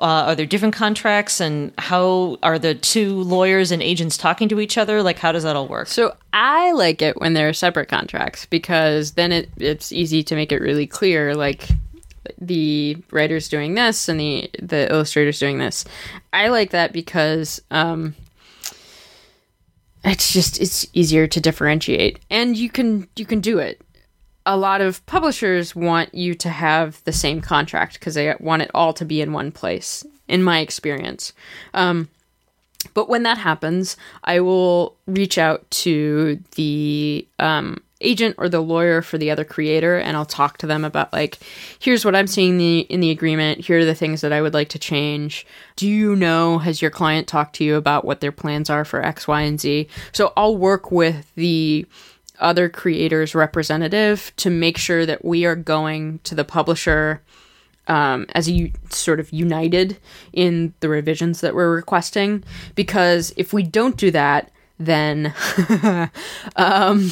[0.00, 4.60] Uh, are there different contracts and how are the two lawyers and agents talking to
[4.60, 7.52] each other like how does that all work so i like it when there are
[7.52, 11.68] separate contracts because then it, it's easy to make it really clear like
[12.38, 15.84] the writer's doing this and the the illustrator's doing this.
[16.32, 18.14] I like that because um,
[20.04, 23.80] it's just it's easier to differentiate, and you can you can do it.
[24.46, 28.70] A lot of publishers want you to have the same contract because they want it
[28.72, 30.06] all to be in one place.
[30.26, 31.32] In my experience,
[31.72, 32.10] um,
[32.92, 39.02] but when that happens, I will reach out to the um, agent or the lawyer
[39.02, 41.38] for the other creator and I'll talk to them about like
[41.80, 43.60] here's what I'm seeing the, in the agreement.
[43.60, 45.46] Here are the things that I would like to change.
[45.76, 49.04] Do you know has your client talked to you about what their plans are for
[49.04, 49.88] X Y and Z?
[50.12, 51.86] So I'll work with the
[52.38, 57.20] other creators representative to make sure that we are going to the publisher
[57.88, 59.98] um, as a sort of united
[60.32, 62.44] in the revisions that we're requesting.
[62.74, 65.34] Because if we don't do that then
[66.56, 67.10] um,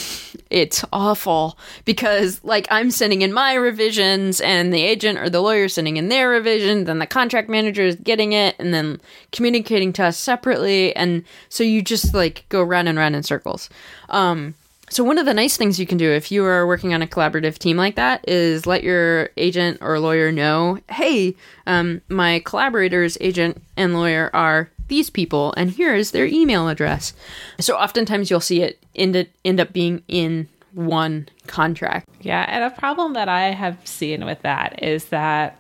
[0.51, 5.69] it's awful because like I'm sending in my revisions and the agent or the lawyer
[5.69, 9.01] sending in their revision, then the contract manager is getting it and then
[9.33, 13.69] communicating to us separately, and so you just like go round and round in circles.
[14.09, 14.55] Um,
[14.89, 17.09] so one of the nice things you can do if you are working on a
[17.09, 21.35] collaborative team like that is let your agent or lawyer know, hey,
[21.67, 27.13] um, my collaborators, agent and lawyer are these people, and here is their email address.
[27.61, 32.09] So oftentimes you'll see it end, end up being in one contract.
[32.21, 35.59] Yeah, and a problem that I have seen with that is that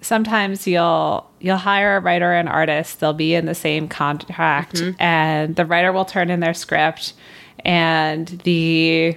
[0.00, 5.00] sometimes you'll you'll hire a writer and artist, they'll be in the same contract, mm-hmm.
[5.00, 7.14] and the writer will turn in their script,
[7.60, 9.16] and the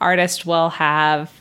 [0.00, 1.32] artist will have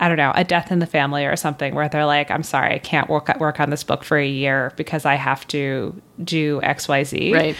[0.00, 2.74] I don't know, a death in the family or something where they're like, I'm sorry,
[2.74, 6.60] I can't work work on this book for a year because I have to do
[6.62, 7.34] XYZ.
[7.34, 7.56] Right.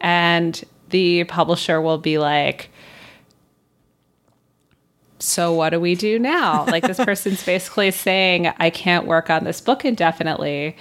[0.00, 2.70] And the publisher will be like,
[5.18, 6.64] so what do we do now?
[6.72, 10.76] Like this person's basically saying, I can't work on this book indefinitely.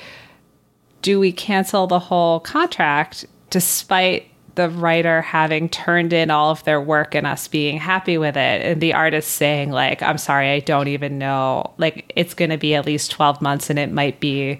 [1.01, 6.81] Do we cancel the whole contract despite the writer having turned in all of their
[6.81, 10.59] work and us being happy with it and the artist saying like i'm sorry i
[10.59, 14.19] don't even know like it's going to be at least 12 months and it might
[14.19, 14.59] be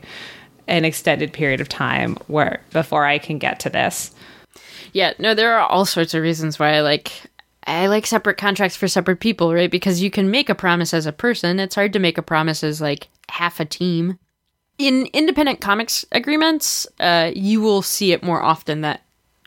[0.67, 4.11] an extended period of time where before i can get to this
[4.93, 7.23] yeah no there are all sorts of reasons why i like
[7.67, 9.69] I like separate contracts for separate people, right?
[9.69, 11.59] Because you can make a promise as a person.
[11.59, 14.17] It's hard to make a promise as like half a team.
[14.79, 19.01] In independent comics agreements, uh, you will see it more often that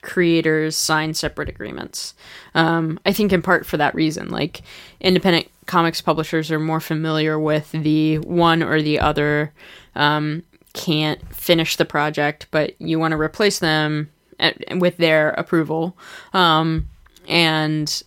[0.05, 2.15] creators sign separate agreements.
[2.55, 4.29] Um, I think in part for that reason.
[4.29, 4.63] Like
[5.01, 9.53] independent comics publishers are more familiar with the one or the other
[9.97, 10.43] um,
[10.75, 15.97] can't finish the project, but you want to replace them at, with their approval.
[16.33, 16.89] Um,
[17.27, 18.03] and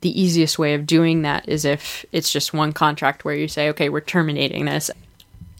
[0.00, 3.68] the easiest way of doing that is if it's just one contract where you say,
[3.68, 4.90] okay, we're terminating this.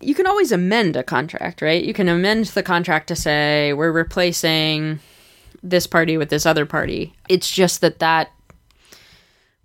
[0.01, 1.83] You can always amend a contract, right?
[1.83, 5.01] You can amend the contract to say, we're replacing
[5.63, 7.15] this party with this other party.
[7.29, 8.31] It's just that that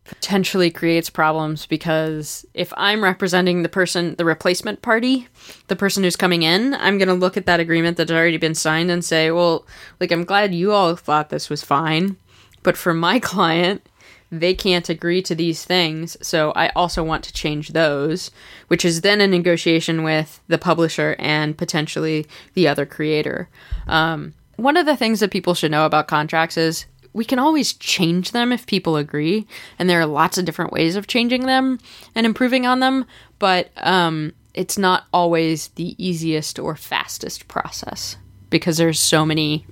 [0.05, 5.27] potentially creates problems because if I'm representing the person, the replacement party,
[5.67, 8.55] the person who's coming in, I'm going to look at that agreement that's already been
[8.55, 9.65] signed and say, well,
[9.99, 12.17] like, I'm glad you all thought this was fine,
[12.63, 13.87] but for my client,
[14.29, 18.31] they can't agree to these things, so I also want to change those,
[18.67, 22.25] which is then a negotiation with the publisher and potentially
[22.55, 23.47] the other creator.
[23.87, 27.73] Um, one of the things that people should know about contracts is we can always
[27.73, 29.47] change them if people agree,
[29.77, 31.79] and there are lots of different ways of changing them
[32.15, 33.05] and improving on them,
[33.39, 38.17] but um, it's not always the easiest or fastest process
[38.49, 39.65] because there's so many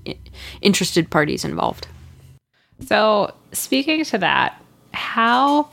[0.62, 1.88] interested parties involved.
[2.88, 4.62] So, speaking to that,
[4.94, 5.70] how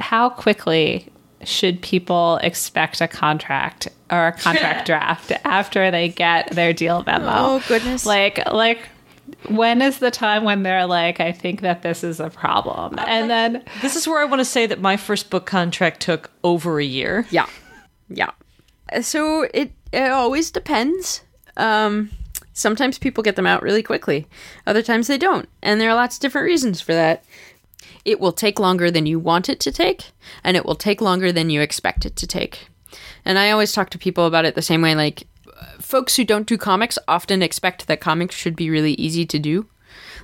[0.00, 1.09] how quickly
[1.44, 7.30] should people expect a contract or a contract draft after they get their deal memo?
[7.30, 8.04] Oh goodness!
[8.06, 8.80] Like like
[9.48, 12.96] when is the time when they're like, I think that this is a problem?
[12.98, 16.30] And then This is where I want to say that my first book contract took
[16.44, 17.26] over a year.
[17.30, 17.46] Yeah,
[18.08, 18.30] yeah.
[19.02, 21.22] So it it always depends.
[21.56, 22.10] Um,
[22.52, 24.26] sometimes people get them out really quickly.
[24.66, 27.24] Other times they don't, and there are lots of different reasons for that.
[28.04, 30.12] It will take longer than you want it to take,
[30.42, 32.68] and it will take longer than you expect it to take.
[33.24, 34.94] And I always talk to people about it the same way.
[34.94, 35.26] Like
[35.78, 39.66] folks who don't do comics often expect that comics should be really easy to do.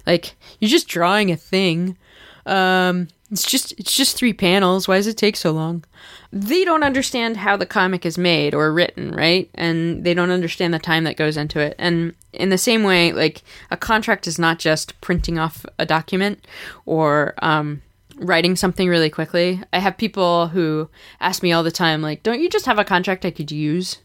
[0.07, 1.97] Like you're just drawing a thing.
[2.45, 4.87] Um, it's just it's just three panels.
[4.87, 5.85] Why does it take so long?
[6.33, 9.51] They don't understand how the comic is made or written, right?
[9.55, 11.75] And they don't understand the time that goes into it.
[11.79, 16.47] And in the same way, like a contract is not just printing off a document
[16.85, 17.83] or um,
[18.17, 19.61] writing something really quickly.
[19.73, 20.89] I have people who
[21.21, 23.99] ask me all the time, like, "Don't you just have a contract I could use?"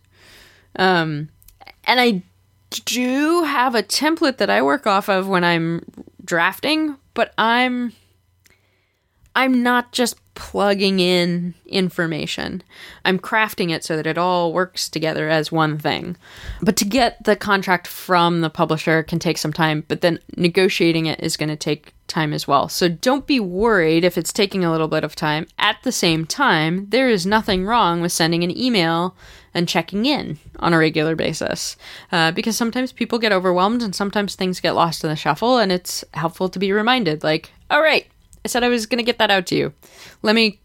[0.77, 1.29] Um,
[1.83, 2.23] and I
[2.85, 5.85] do have a template that I work off of when I'm
[6.23, 7.93] drafting, but I'm
[9.35, 12.63] I'm not just plugging in information.
[13.05, 16.17] I'm crafting it so that it all works together as one thing.
[16.61, 21.05] But to get the contract from the publisher can take some time, but then negotiating
[21.05, 22.69] it is going to take time as well.
[22.69, 25.47] So don't be worried if it's taking a little bit of time.
[25.57, 29.15] At the same time, there is nothing wrong with sending an email
[29.53, 31.75] and checking in on a regular basis
[32.11, 35.71] uh, because sometimes people get overwhelmed and sometimes things get lost in the shuffle, and
[35.71, 38.07] it's helpful to be reminded like, all right,
[38.43, 39.73] I said I was going to get that out to you.
[40.21, 40.59] Let me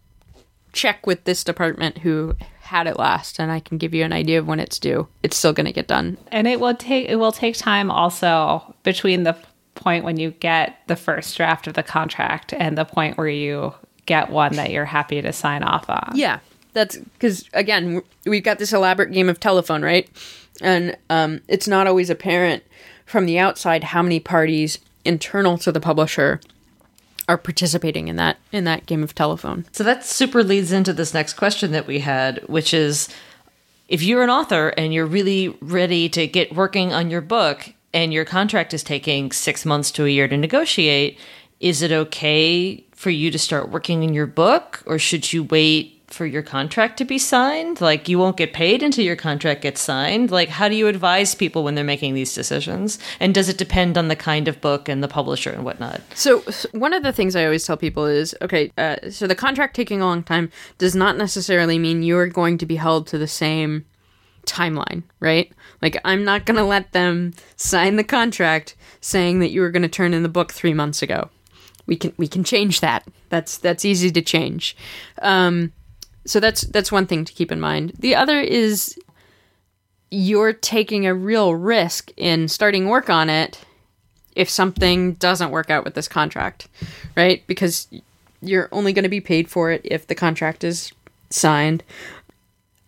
[0.73, 4.39] check with this department who had it last and I can give you an idea
[4.39, 5.07] of when it's due.
[5.23, 6.17] It's still going to get done.
[6.31, 9.37] And it will take it will take time also between the
[9.75, 13.73] point when you get the first draft of the contract and the point where you
[14.05, 16.11] get one that you're happy to sign off on.
[16.13, 16.39] Yeah.
[16.73, 20.09] That's because again, we've got this elaborate game of telephone, right?
[20.61, 22.63] And um, it's not always apparent
[23.05, 26.41] from the outside how many parties internal to the publisher
[27.27, 29.65] are participating in that in that game of telephone.
[29.71, 33.09] So that super leads into this next question that we had, which is
[33.87, 38.13] if you're an author and you're really ready to get working on your book and
[38.13, 41.17] your contract is taking 6 months to a year to negotiate,
[41.59, 45.96] is it okay for you to start working on your book or should you wait
[46.17, 47.79] for your contract to be signed?
[47.79, 50.31] Like you won't get paid until your contract gets signed.
[50.31, 52.97] Like how do you advise people when they're making these decisions?
[53.19, 56.01] And does it depend on the kind of book and the publisher and whatnot?
[56.15, 59.75] So one of the things I always tell people is, okay, uh, so the contract
[59.75, 63.27] taking a long time does not necessarily mean you're going to be held to the
[63.27, 63.85] same
[64.47, 65.51] timeline, right?
[65.81, 69.83] Like I'm not going to let them sign the contract saying that you were going
[69.83, 71.29] to turn in the book 3 months ago.
[71.85, 73.07] We can we can change that.
[73.29, 74.75] That's that's easy to change.
[75.21, 75.71] Um,
[76.27, 77.93] so that's that's one thing to keep in mind.
[77.97, 78.99] The other is
[80.11, 83.59] you're taking a real risk in starting work on it
[84.35, 86.67] if something doesn't work out with this contract,
[87.15, 87.45] right?
[87.47, 87.87] Because
[88.41, 90.91] you're only going to be paid for it if the contract is
[91.29, 91.83] signed.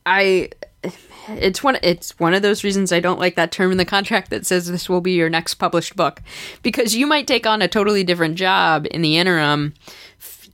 [0.06, 0.50] I
[1.28, 4.30] it's one it's one of those reasons I don't like that term in the contract
[4.30, 6.22] that says this will be your next published book
[6.64, 9.74] because you might take on a totally different job in the interim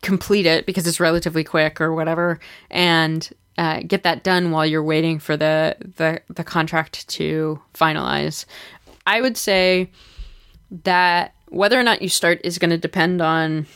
[0.01, 2.39] complete it because it's relatively quick or whatever,
[2.69, 8.45] and uh, get that done while you're waiting for the, the the contract to finalize.
[9.07, 9.89] I would say
[10.83, 13.67] that whether or not you start is going to depend on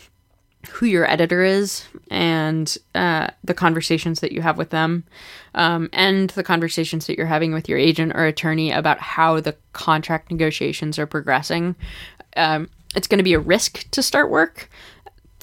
[0.72, 5.06] who your editor is and uh, the conversations that you have with them
[5.56, 9.56] um, and the conversations that you're having with your agent or attorney about how the
[9.72, 11.76] contract negotiations are progressing
[12.36, 14.70] um, it's going to be a risk to start work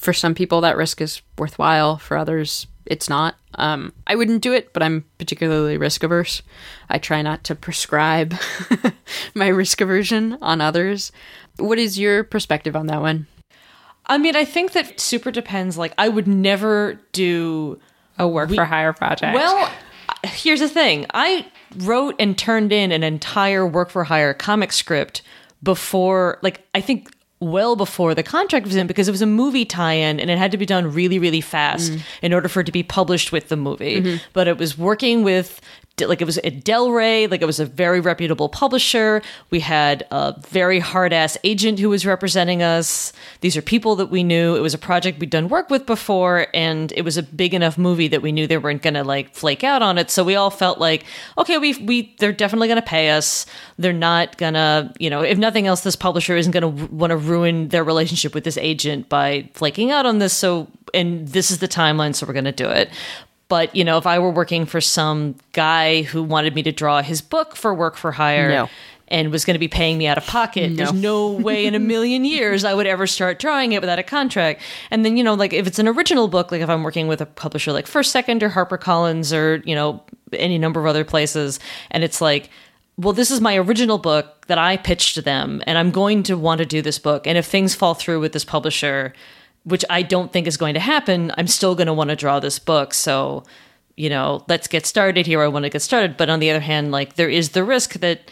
[0.07, 4.53] for some people that risk is worthwhile for others it's not um, i wouldn't do
[4.53, 6.43] it but i'm particularly risk averse
[6.89, 8.33] i try not to prescribe
[9.35, 11.11] my risk aversion on others
[11.57, 13.27] what is your perspective on that one
[14.09, 15.77] I mean, I think that super depends.
[15.77, 17.81] Like, I would never do.
[18.21, 19.35] A work for hire project.
[19.35, 19.69] Well,
[20.23, 21.45] here's the thing I
[21.79, 25.23] wrote and turned in an entire work for hire comic script
[25.61, 29.65] before, like, I think well before the contract was in because it was a movie
[29.65, 32.01] tie-in and it had to be done really really fast mm.
[32.23, 34.01] in order for it to be published with the movie.
[34.01, 34.17] Mm-hmm.
[34.33, 35.61] But it was working with
[36.05, 39.23] like it was at Del Rey, like it was a very reputable publisher.
[39.49, 43.15] We had a very hard ass agent who was representing us.
[43.41, 44.57] These are people that we knew.
[44.57, 47.79] It was a project we'd done work with before, and it was a big enough
[47.79, 50.11] movie that we knew they weren't gonna like flake out on it.
[50.11, 51.05] So we all felt like,
[51.39, 53.47] okay, we we they're definitely gonna pay us.
[53.79, 57.69] They're not gonna, you know, if nothing else, this publisher isn't gonna want to ruin
[57.69, 60.35] their relationship with this agent by flaking out on this.
[60.35, 62.91] So and this is the timeline, so we're gonna do it.
[63.49, 67.03] But you know, if I were working for some guy who wanted me to draw
[67.03, 68.69] his book for work for hire No.
[69.09, 71.79] and was going to be paying me out of pocket, there's no way in a
[71.79, 74.63] million years I would ever start drawing it without a contract.
[74.91, 77.21] And then you know, like if it's an original book, like if I'm working with
[77.21, 81.61] a publisher like First Second or HarperCollins or you know any number of other places,
[81.91, 82.51] and it's like.
[82.99, 86.39] Well, this is my original book that I pitched to them, and I'm going to
[86.39, 87.27] want to do this book.
[87.27, 89.13] And if things fall through with this publisher,
[89.67, 92.39] which I don't think is going to happen, I'm still going to want to draw
[92.39, 92.95] this book.
[92.95, 93.43] So,
[93.97, 95.43] you know, let's get started here.
[95.43, 96.17] I want to get started.
[96.17, 98.31] But on the other hand, like there is the risk that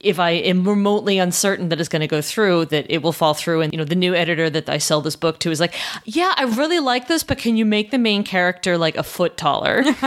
[0.00, 3.34] if I am remotely uncertain that it's going to go through, that it will fall
[3.34, 3.60] through.
[3.60, 5.74] And, you know, the new editor that I sell this book to is like,
[6.04, 9.36] yeah, I really like this, but can you make the main character like a foot
[9.36, 9.84] taller?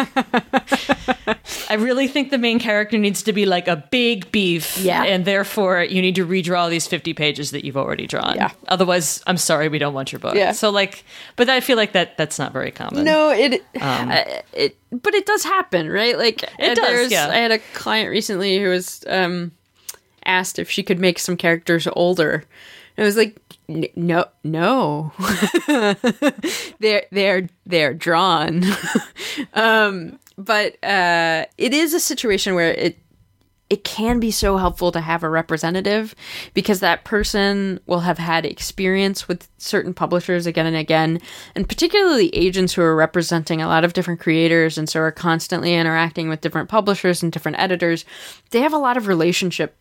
[1.69, 4.79] I really think the main character needs to be like a big beef.
[4.79, 5.03] Yeah.
[5.03, 8.35] And therefore, you need to redraw these 50 pages that you've already drawn.
[8.35, 8.51] Yeah.
[8.67, 10.33] Otherwise, I'm sorry, we don't want your book.
[10.33, 10.53] Yeah.
[10.53, 13.03] So, like, but I feel like that that's not very common.
[13.03, 14.23] No, it, uh,
[14.53, 16.17] it, but it does happen, right?
[16.17, 17.29] Like it does, yeah.
[17.29, 19.51] I had a client recently who was um,
[20.26, 22.43] asked if she could make some characters older.
[22.95, 25.11] And I was like, "N- no, no,
[26.80, 28.63] they're they're they're drawn.
[29.53, 32.99] um, but uh, it is a situation where it
[33.74, 36.13] it can be so helpful to have a representative
[36.53, 41.19] because that person will have had experience with certain publishers again and again,
[41.55, 45.74] and particularly agents who are representing a lot of different creators and so are constantly
[45.74, 48.05] interacting with different publishers and different editors.
[48.51, 49.76] They have a lot of relationship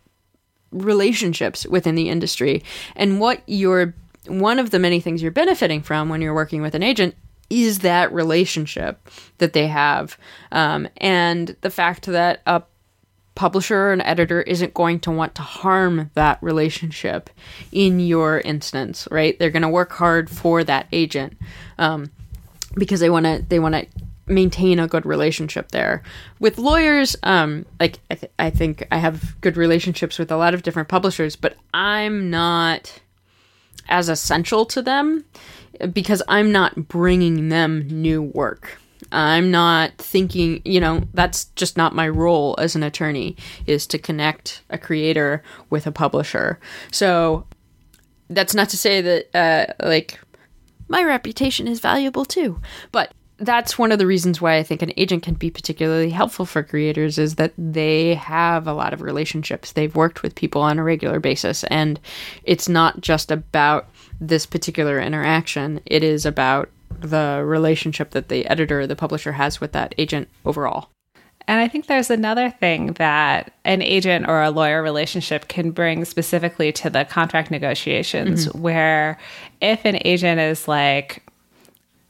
[0.73, 2.63] relationships within the industry.
[2.97, 3.95] And what you're
[4.27, 7.17] one of the many things you're benefiting from when you're working with an agent
[7.51, 9.09] is that relationship
[9.39, 10.17] that they have.
[10.53, 12.63] Um, and the fact that a
[13.35, 17.31] publisher or an editor isn't going to want to harm that relationship
[17.73, 19.39] in your instance, right?
[19.39, 21.37] They're going to work hard for that agent
[21.79, 22.11] um,
[22.75, 23.87] because they want to they want to
[24.27, 26.03] maintain a good relationship there.
[26.39, 30.55] With lawyers, um, like I, th- I think I have good relationships with a lot
[30.55, 33.01] of different publishers, but I'm not
[33.89, 35.25] as essential to them
[35.93, 38.79] because I'm not bringing them new work.
[39.11, 43.99] I'm not thinking, you know, that's just not my role as an attorney is to
[43.99, 46.61] connect a creator with a publisher.
[46.91, 47.47] So
[48.31, 50.19] that's not to say that uh like
[50.89, 52.61] my reputation is valuable too.
[52.93, 53.13] But
[53.43, 56.63] that's one of the reasons why I think an agent can be particularly helpful for
[56.63, 59.73] creators is that they have a lot of relationships.
[59.73, 62.01] They've worked with people on a regular basis and
[62.45, 63.89] it's not just about
[64.21, 65.81] this particular interaction.
[65.87, 66.71] It is about
[67.01, 70.89] the relationship that the editor or the publisher has with that agent overall.
[71.49, 76.05] And I think there's another thing that an agent or a lawyer relationship can bring
[76.05, 78.63] specifically to the contract negotiations, mm-hmm.
[78.63, 79.19] where
[79.61, 81.25] if an agent is like,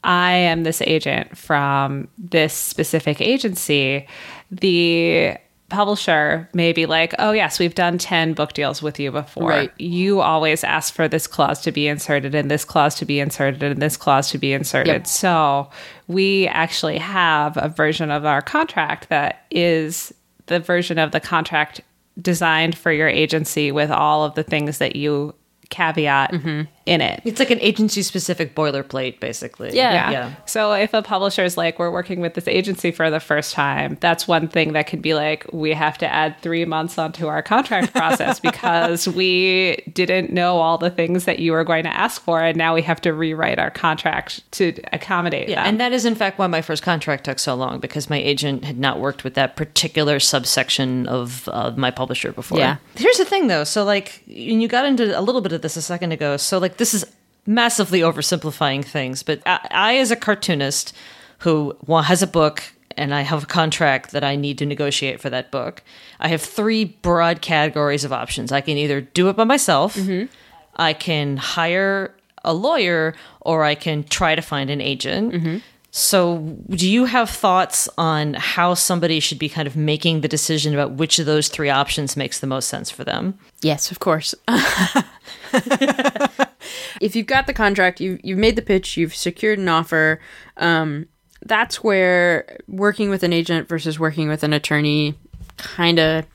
[0.03, 4.07] I am this agent from this specific agency,
[4.51, 5.37] the
[5.73, 9.49] publisher may be like, oh, yes, we've done 10 book deals with you before.
[9.49, 9.71] Right.
[9.79, 13.63] You always ask for this clause to be inserted and this clause to be inserted
[13.63, 14.93] and this clause to be inserted.
[14.93, 15.07] Yep.
[15.07, 15.69] So
[16.07, 20.13] we actually have a version of our contract that is
[20.45, 21.81] the version of the contract
[22.21, 25.33] designed for your agency with all of the things that you
[25.69, 26.61] caveat mm-hmm.
[26.85, 27.21] In it.
[27.23, 29.73] It's like an agency specific boilerplate, basically.
[29.73, 30.11] Yeah.
[30.11, 30.35] Yeah.
[30.45, 33.97] So if a publisher is like, we're working with this agency for the first time,
[34.01, 37.41] that's one thing that could be like, we have to add three months onto our
[37.41, 42.21] contract process because we didn't know all the things that you were going to ask
[42.21, 42.41] for.
[42.41, 45.69] And now we have to rewrite our contract to accommodate Yeah, them.
[45.69, 48.65] and that is in fact why my first contract took so long because my agent
[48.65, 52.57] had not worked with that particular subsection of uh, my publisher before.
[52.57, 52.77] Yeah.
[52.95, 53.63] Here's the thing though.
[53.63, 56.35] So like, and you got into a little bit of this a second ago.
[56.37, 57.05] So like, this is
[57.45, 60.93] massively oversimplifying things, but I, I as a cartoonist
[61.39, 62.63] who has a book
[62.95, 65.83] and I have a contract that I need to negotiate for that book,
[66.19, 68.51] I have three broad categories of options.
[68.51, 70.31] I can either do it by myself, mm-hmm.
[70.75, 75.33] I can hire a lawyer, or I can try to find an agent.
[75.33, 75.57] Mm-hmm.
[75.95, 76.39] So,
[76.69, 80.93] do you have thoughts on how somebody should be kind of making the decision about
[80.93, 83.37] which of those three options makes the most sense for them?
[83.61, 84.33] Yes, of course.
[87.01, 90.19] if you've got the contract, you you've made the pitch, you've secured an offer.
[90.57, 91.07] Um,
[91.45, 95.15] that's where working with an agent versus working with an attorney
[95.57, 96.25] kind of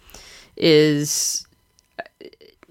[0.56, 1.47] is.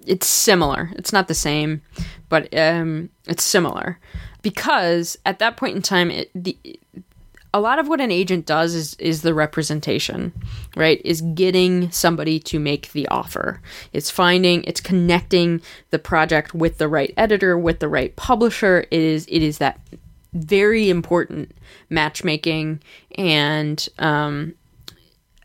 [0.06, 0.92] It's similar.
[0.96, 1.82] It's not the same,
[2.30, 4.00] but um, it's similar
[4.42, 6.58] because at that point in time, it, the
[7.58, 10.32] a lot of what an agent does is is the representation
[10.76, 11.02] right?
[11.04, 13.60] Is getting somebody to make the offer.
[13.94, 18.86] It's finding it's connecting the project with the right editor with the right publisher.
[18.92, 19.80] It is it is that
[20.34, 21.52] very important
[21.90, 22.82] matchmaking
[23.16, 24.54] and um,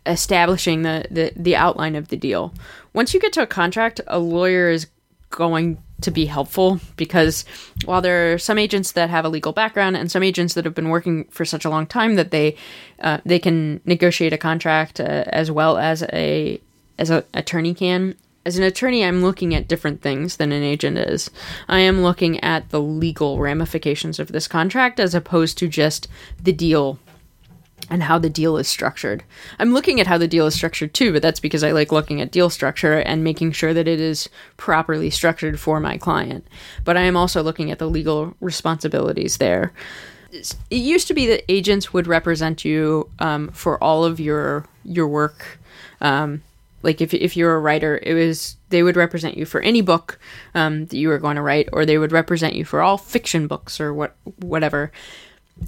[0.05, 2.53] establishing the, the the outline of the deal.
[2.93, 4.87] Once you get to a contract a lawyer is
[5.31, 7.45] going to be helpful because
[7.85, 10.75] while there are some agents that have a legal background and some agents that have
[10.75, 12.57] been working for such a long time that they
[13.01, 16.61] uh, they can negotiate a contract uh, as well as a
[16.99, 18.15] as an attorney can
[18.45, 21.31] as an attorney i'm looking at different things than an agent is.
[21.69, 26.09] I am looking at the legal ramifications of this contract as opposed to just
[26.43, 26.99] the deal
[27.91, 29.25] and how the deal is structured.
[29.59, 32.21] I'm looking at how the deal is structured too, but that's because I like looking
[32.21, 36.47] at deal structure and making sure that it is properly structured for my client.
[36.85, 39.73] But I am also looking at the legal responsibilities there.
[40.33, 45.07] It used to be that agents would represent you um, for all of your your
[45.07, 45.59] work.
[46.01, 46.43] Um,
[46.83, 50.19] like if if you're a writer, it was they would represent you for any book
[50.55, 53.47] um, that you were going to write, or they would represent you for all fiction
[53.47, 54.91] books or what whatever.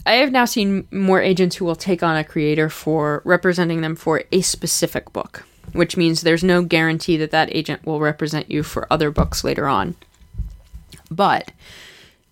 [0.06, 3.96] I have now seen more agents who will take on a creator for representing them
[3.96, 8.62] for a specific book, which means there's no guarantee that that agent will represent you
[8.62, 9.94] for other books later on.
[11.10, 11.52] But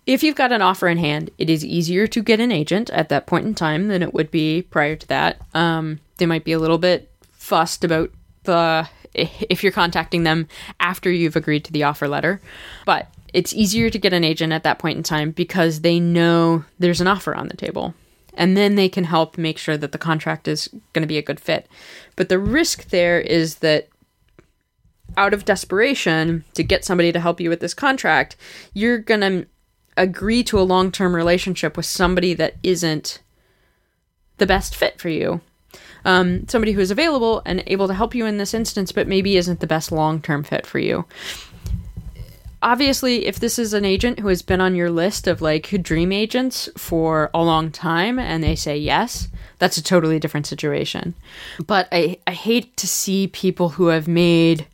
[0.05, 3.09] if you've got an offer in hand, it is easier to get an agent at
[3.09, 5.41] that point in time than it would be prior to that.
[5.53, 8.11] Um, they might be a little bit fussed about
[8.43, 10.47] the if you're contacting them
[10.79, 12.41] after you've agreed to the offer letter,
[12.85, 16.63] but it's easier to get an agent at that point in time because they know
[16.79, 17.93] there's an offer on the table.
[18.35, 21.23] And then they can help make sure that the contract is going to be a
[21.23, 21.67] good fit.
[22.15, 23.89] But the risk there is that
[25.17, 28.35] out of desperation to get somebody to help you with this contract,
[28.73, 29.45] you're going to
[29.97, 33.21] agree to a long term relationship with somebody that isn't
[34.37, 35.41] the best fit for you.
[36.05, 39.37] Um, somebody who is available and able to help you in this instance, but maybe
[39.37, 41.05] isn't the best long term fit for you
[42.63, 46.11] obviously if this is an agent who has been on your list of like dream
[46.11, 49.27] agents for a long time and they say yes
[49.59, 51.13] that's a totally different situation.
[51.65, 54.67] But i, I hate to see people who have made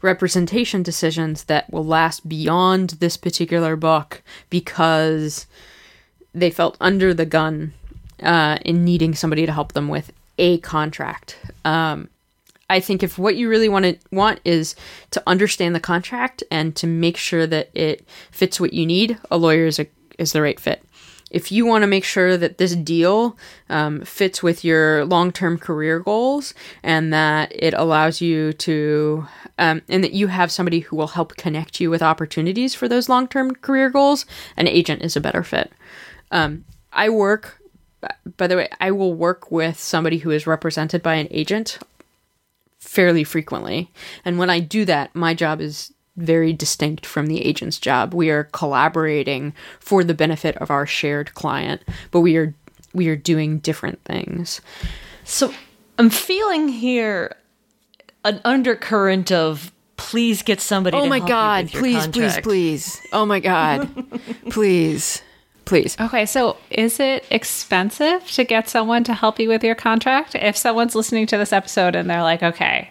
[0.00, 5.46] representation decisions that will last beyond this particular book because
[6.34, 7.72] they felt under the gun
[8.22, 11.38] uh, in needing somebody to help them with a contract.
[11.64, 12.08] Um,
[12.70, 14.74] I think if what you really want to want is
[15.10, 19.36] to understand the contract and to make sure that it fits what you need, a
[19.36, 19.86] lawyer is a,
[20.18, 20.82] is the right fit.
[21.32, 23.38] If you want to make sure that this deal
[23.70, 26.52] um, fits with your long term career goals
[26.82, 29.26] and that it allows you to,
[29.58, 33.08] um, and that you have somebody who will help connect you with opportunities for those
[33.08, 34.26] long term career goals,
[34.58, 35.72] an agent is a better fit.
[36.30, 37.58] Um, I work,
[38.36, 41.78] by the way, I will work with somebody who is represented by an agent
[42.82, 43.90] fairly frequently.
[44.24, 48.12] And when I do that, my job is very distinct from the agent's job.
[48.12, 51.80] We are collaborating for the benefit of our shared client,
[52.10, 52.54] but we are
[52.92, 54.60] we are doing different things.
[55.24, 55.54] So
[55.98, 57.36] I'm feeling here
[58.24, 60.96] an undercurrent of please get somebody.
[60.96, 63.00] Oh to my god, please, please, please.
[63.12, 63.88] Oh my god.
[64.50, 65.22] please.
[65.64, 65.96] Please.
[66.00, 70.34] Okay, so is it expensive to get someone to help you with your contract?
[70.34, 72.90] If someone's listening to this episode and they're like, okay,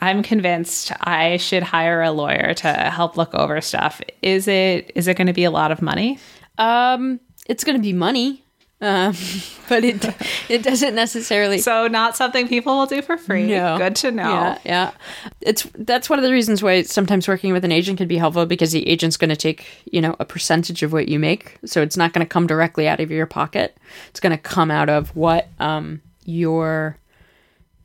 [0.00, 4.00] I'm convinced I should hire a lawyer to help look over stuff.
[4.22, 6.18] Is it is it going to be a lot of money?
[6.58, 8.44] Um, it's going to be money,
[8.80, 9.14] um,
[9.68, 10.04] but it
[10.48, 11.58] it doesn't necessarily.
[11.58, 13.46] So not something people will do for free.
[13.46, 13.78] No.
[13.78, 14.30] Good to know.
[14.30, 14.90] Yeah, yeah.
[15.46, 18.46] It's that's one of the reasons why sometimes working with an agent can be helpful
[18.46, 21.82] because the agent's going to take you know a percentage of what you make, so
[21.82, 23.76] it's not going to come directly out of your pocket.
[24.08, 26.98] It's going to come out of what um you're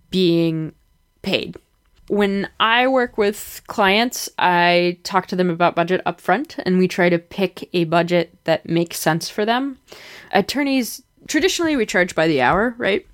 [0.10, 0.74] being
[1.22, 1.56] paid.
[2.08, 7.08] When I work with clients, I talk to them about budget upfront and we try
[7.08, 9.78] to pick a budget that makes sense for them.
[10.34, 13.06] Attorneys traditionally we charge by the hour, right?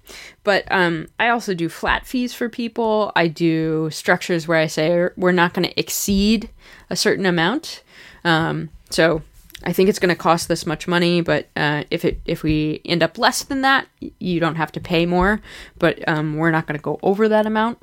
[0.43, 3.11] But um, I also do flat fees for people.
[3.15, 6.49] I do structures where I say we're not going to exceed
[6.89, 7.83] a certain amount.
[8.23, 9.21] Um, so
[9.63, 12.81] I think it's going to cost this much money, but uh, if it if we
[12.85, 13.87] end up less than that,
[14.19, 15.41] you don't have to pay more.
[15.79, 17.79] But um, we're not going to go over that amount.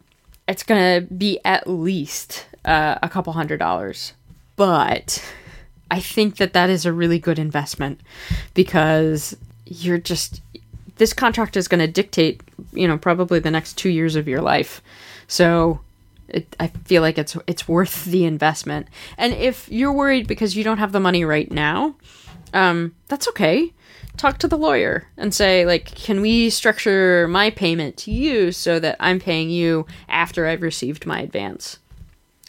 [0.47, 4.13] It's going to be at least uh, a couple hundred dollars,
[4.57, 5.25] but
[5.91, 8.01] I think that that is a really good investment
[8.53, 9.37] because
[9.67, 10.41] you're just
[10.97, 12.41] this contract is going to dictate,
[12.73, 14.81] you know, probably the next two years of your life.
[15.27, 15.81] So
[16.29, 18.89] it, I feel like it's it's worth the investment.
[19.19, 21.97] And if you're worried because you don't have the money right now,
[22.53, 23.73] um, that's okay.
[24.17, 28.79] Talk to the lawyer and say like, can we structure my payment to you so
[28.79, 31.79] that I'm paying you after I've received my advance?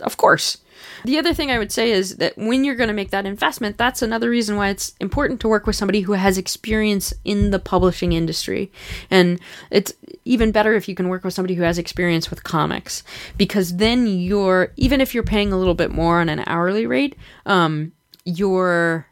[0.01, 0.57] Of course.
[1.03, 3.77] The other thing I would say is that when you're going to make that investment,
[3.77, 7.59] that's another reason why it's important to work with somebody who has experience in the
[7.59, 8.71] publishing industry.
[9.09, 9.39] And
[9.71, 9.93] it's
[10.25, 13.03] even better if you can work with somebody who has experience with comics
[13.37, 17.15] because then you're even if you're paying a little bit more on an hourly rate,
[17.45, 17.91] um,
[18.23, 19.07] you're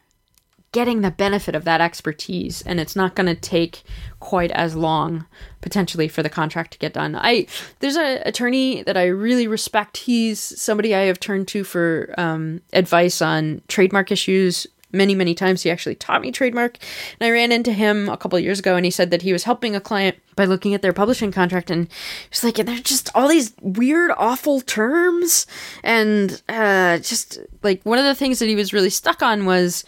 [0.74, 3.84] getting the benefit of that expertise and it's not going to take
[4.18, 5.24] quite as long
[5.60, 7.14] potentially for the contract to get done.
[7.14, 7.46] I
[7.78, 9.98] there's an attorney that I really respect.
[9.98, 15.62] He's somebody I have turned to for um, advice on trademark issues many many times.
[15.62, 16.78] He actually taught me trademark,
[17.20, 19.44] and I ran into him a couple years ago, and he said that he was
[19.44, 21.86] helping a client by looking at their publishing contract, and
[22.30, 25.46] he's like, and "There's just all these weird, awful terms,"
[25.84, 29.84] and uh, just like one of the things that he was really stuck on was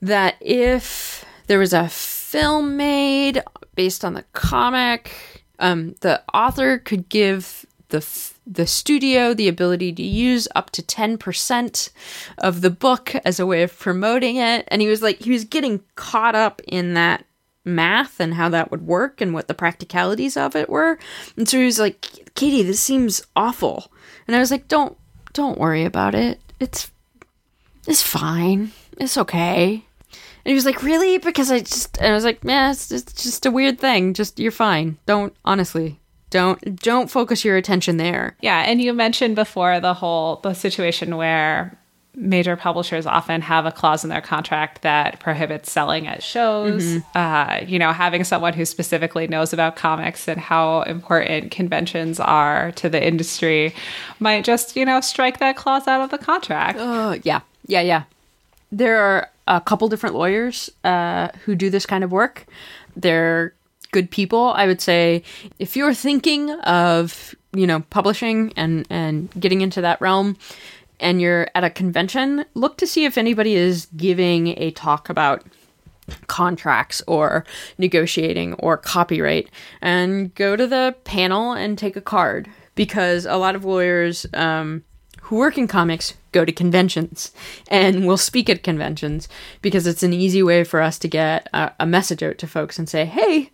[0.00, 3.42] that if there was a film made
[3.74, 8.06] based on the comic, um, the author could give the
[8.46, 11.90] the studio the ability to use up to 10%
[12.38, 14.66] of the book as a way of promoting it.
[14.68, 17.24] And he was like he was getting caught up in that
[17.64, 20.98] math and how that would work and what the practicalities of it were.
[21.36, 23.90] And so he was like katie this seems awful.
[24.26, 24.96] And i was like don't
[25.32, 26.40] don't worry about it.
[26.60, 26.90] It's
[27.86, 28.72] it's fine.
[28.98, 29.84] It's okay
[30.48, 33.46] he was like, "Really?" Because I just, and I was like, "Yeah, it's, it's just
[33.46, 34.14] a weird thing.
[34.14, 34.98] Just you're fine.
[35.06, 35.98] Don't honestly,
[36.30, 41.16] don't don't focus your attention there." Yeah, and you mentioned before the whole the situation
[41.16, 41.78] where
[42.18, 47.00] major publishers often have a clause in their contract that prohibits selling at shows.
[47.14, 52.72] Uh, you know, having someone who specifically knows about comics and how important conventions are
[52.72, 53.74] to the industry
[54.18, 56.78] might just, you know, strike that clause out of the contract.
[56.78, 58.02] Uh, yeah, yeah, yeah.
[58.72, 62.46] There are a couple different lawyers uh, who do this kind of work.
[62.94, 63.54] They're
[63.90, 64.52] good people.
[64.54, 65.22] I would say
[65.58, 70.36] if you're thinking of you know publishing and and getting into that realm,
[71.00, 75.44] and you're at a convention, look to see if anybody is giving a talk about
[76.26, 77.44] contracts or
[77.76, 79.50] negotiating or copyright
[79.82, 84.82] and go to the panel and take a card because a lot of lawyers um,
[85.28, 87.32] who work in comics go to conventions
[87.70, 89.28] and will speak at conventions
[89.62, 92.78] because it's an easy way for us to get a, a message out to folks
[92.78, 93.50] and say, "Hey,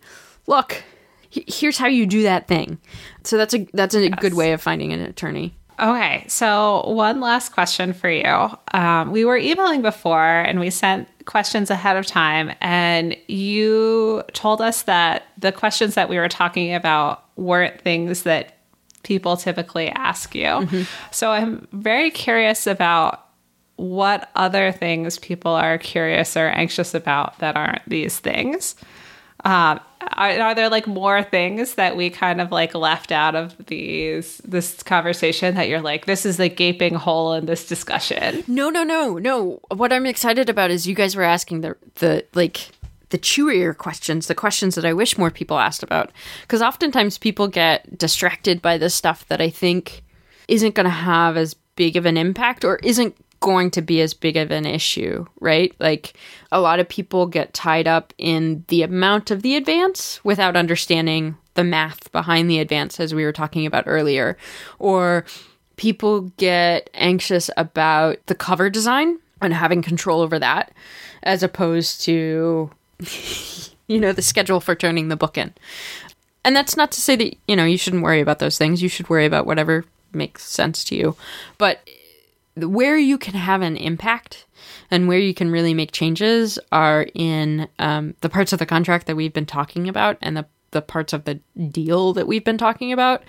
[0.47, 0.83] look,
[1.29, 2.77] he- here's how you do that thing."
[3.23, 5.55] So that's a that's a good way of finding an attorney.
[5.77, 8.49] Okay, so one last question for you.
[8.73, 14.61] Um, we were emailing before and we sent questions ahead of time, and you told
[14.61, 18.54] us that the questions that we were talking about weren't things that
[19.05, 20.67] people typically ask you.
[21.11, 23.21] So I'm very curious about
[23.77, 28.75] what other things people are curious or anxious about that aren't these things.
[29.43, 33.55] Um, are, are there like more things that we kind of like left out of
[33.67, 38.43] these this conversation that you're like this is the gaping hole in this discussion?
[38.47, 39.59] No, no, no, no.
[39.69, 42.69] What I'm excited about is you guys were asking the the like
[43.09, 46.11] the chewier questions, the questions that I wish more people asked about.
[46.41, 50.03] Because oftentimes people get distracted by this stuff that I think
[50.47, 54.13] isn't going to have as big of an impact or isn't going to be as
[54.13, 55.75] big of an issue, right?
[55.79, 56.13] Like
[56.51, 61.37] a lot of people get tied up in the amount of the advance without understanding
[61.53, 64.37] the math behind the advance, as we were talking about earlier.
[64.79, 65.25] Or
[65.77, 70.71] people get anxious about the cover design and having control over that,
[71.23, 72.69] as opposed to,
[73.87, 75.53] you know, the schedule for turning the book in.
[76.43, 78.81] And that's not to say that, you know, you shouldn't worry about those things.
[78.81, 81.15] You should worry about whatever makes sense to you.
[81.57, 81.87] But
[82.55, 84.45] where you can have an impact
[84.91, 89.07] and where you can really make changes are in um, the parts of the contract
[89.07, 91.35] that we've been talking about and the, the parts of the
[91.69, 93.23] deal that we've been talking about,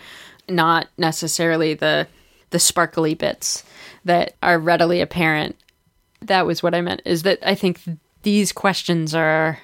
[0.48, 2.06] not necessarily the
[2.50, 3.64] the sparkly bits
[4.04, 5.56] that are readily apparent.
[6.22, 7.02] That was what I meant.
[7.04, 7.80] Is that I think
[8.26, 9.60] these questions are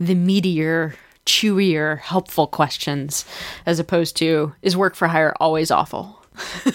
[0.00, 0.94] the meatier,
[1.26, 3.26] chewier, helpful questions,
[3.66, 6.22] as opposed to is work for hire always awful?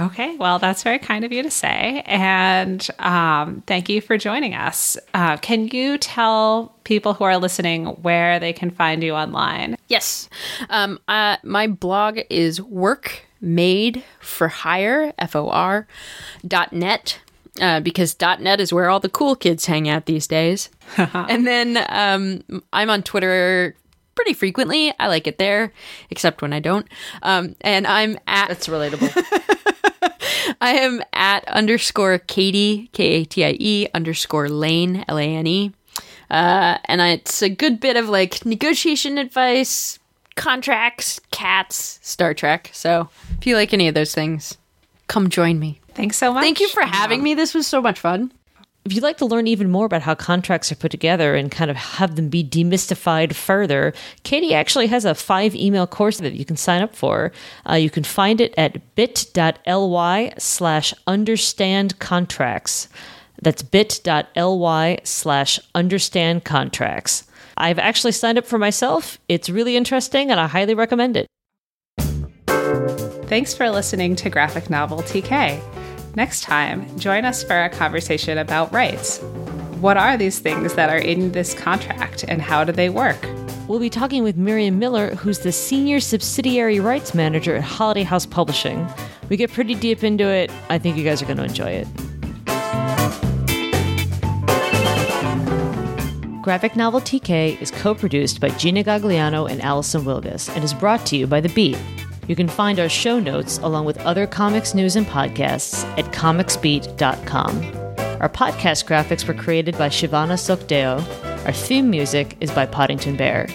[0.00, 2.04] Okay, well, that's very kind of you to say.
[2.06, 4.96] And um, thank you for joining us.
[5.12, 9.76] Uh, can you tell people who are listening where they can find you online?
[9.88, 10.28] Yes.
[10.70, 15.88] Um, uh, my blog is work made for hire, F O R,
[16.46, 17.18] dot net.
[17.60, 20.68] Uh, because .net is where all the cool kids hang out these days.
[20.96, 23.74] and then um, I'm on Twitter
[24.14, 24.92] pretty frequently.
[24.98, 25.72] I like it there,
[26.10, 26.86] except when I don't.
[27.22, 29.10] Um, and I'm at That's relatable.
[30.60, 35.46] I am at underscore Katie K A T I E underscore Lane L A N
[35.46, 35.72] E,
[36.30, 39.98] uh, and it's a good bit of like negotiation advice,
[40.34, 42.70] contracts, cats, Star Trek.
[42.72, 43.08] So
[43.38, 44.56] if you like any of those things,
[45.06, 45.80] come join me.
[45.98, 46.44] Thanks so much.
[46.44, 47.34] Thank you for having me.
[47.34, 48.32] This was so much fun.
[48.84, 51.72] If you'd like to learn even more about how contracts are put together and kind
[51.72, 53.92] of have them be demystified further,
[54.22, 57.32] Katie actually has a five email course that you can sign up for.
[57.68, 62.88] Uh, you can find it at bit.ly slash understand contracts.
[63.42, 67.26] That's bit.ly slash understand contracts.
[67.56, 69.18] I've actually signed up for myself.
[69.28, 71.26] It's really interesting and I highly recommend it.
[73.26, 75.60] Thanks for listening to Graphic Novel TK.
[76.18, 79.20] Next time, join us for a conversation about rights.
[79.78, 83.24] What are these things that are in this contract and how do they work?
[83.68, 88.26] We'll be talking with Miriam Miller, who's the Senior Subsidiary Rights Manager at Holiday House
[88.26, 88.84] Publishing.
[89.28, 90.50] We get pretty deep into it.
[90.68, 91.86] I think you guys are going to enjoy it.
[96.42, 101.06] Graphic Novel TK is co produced by Gina Gagliano and Alison Wilgus and is brought
[101.06, 101.78] to you by The Beat.
[102.28, 107.64] You can find our show notes along with other comics news and podcasts at comicsbeat.com.
[108.20, 111.02] Our podcast graphics were created by Shivana Sookdeo.
[111.46, 113.48] Our theme music is by Poddington Bear.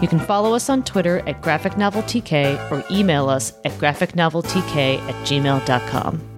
[0.00, 4.98] You can follow us on Twitter at Graphic Novel TK or email us at graphicnoveltk
[4.98, 6.33] at gmail.com.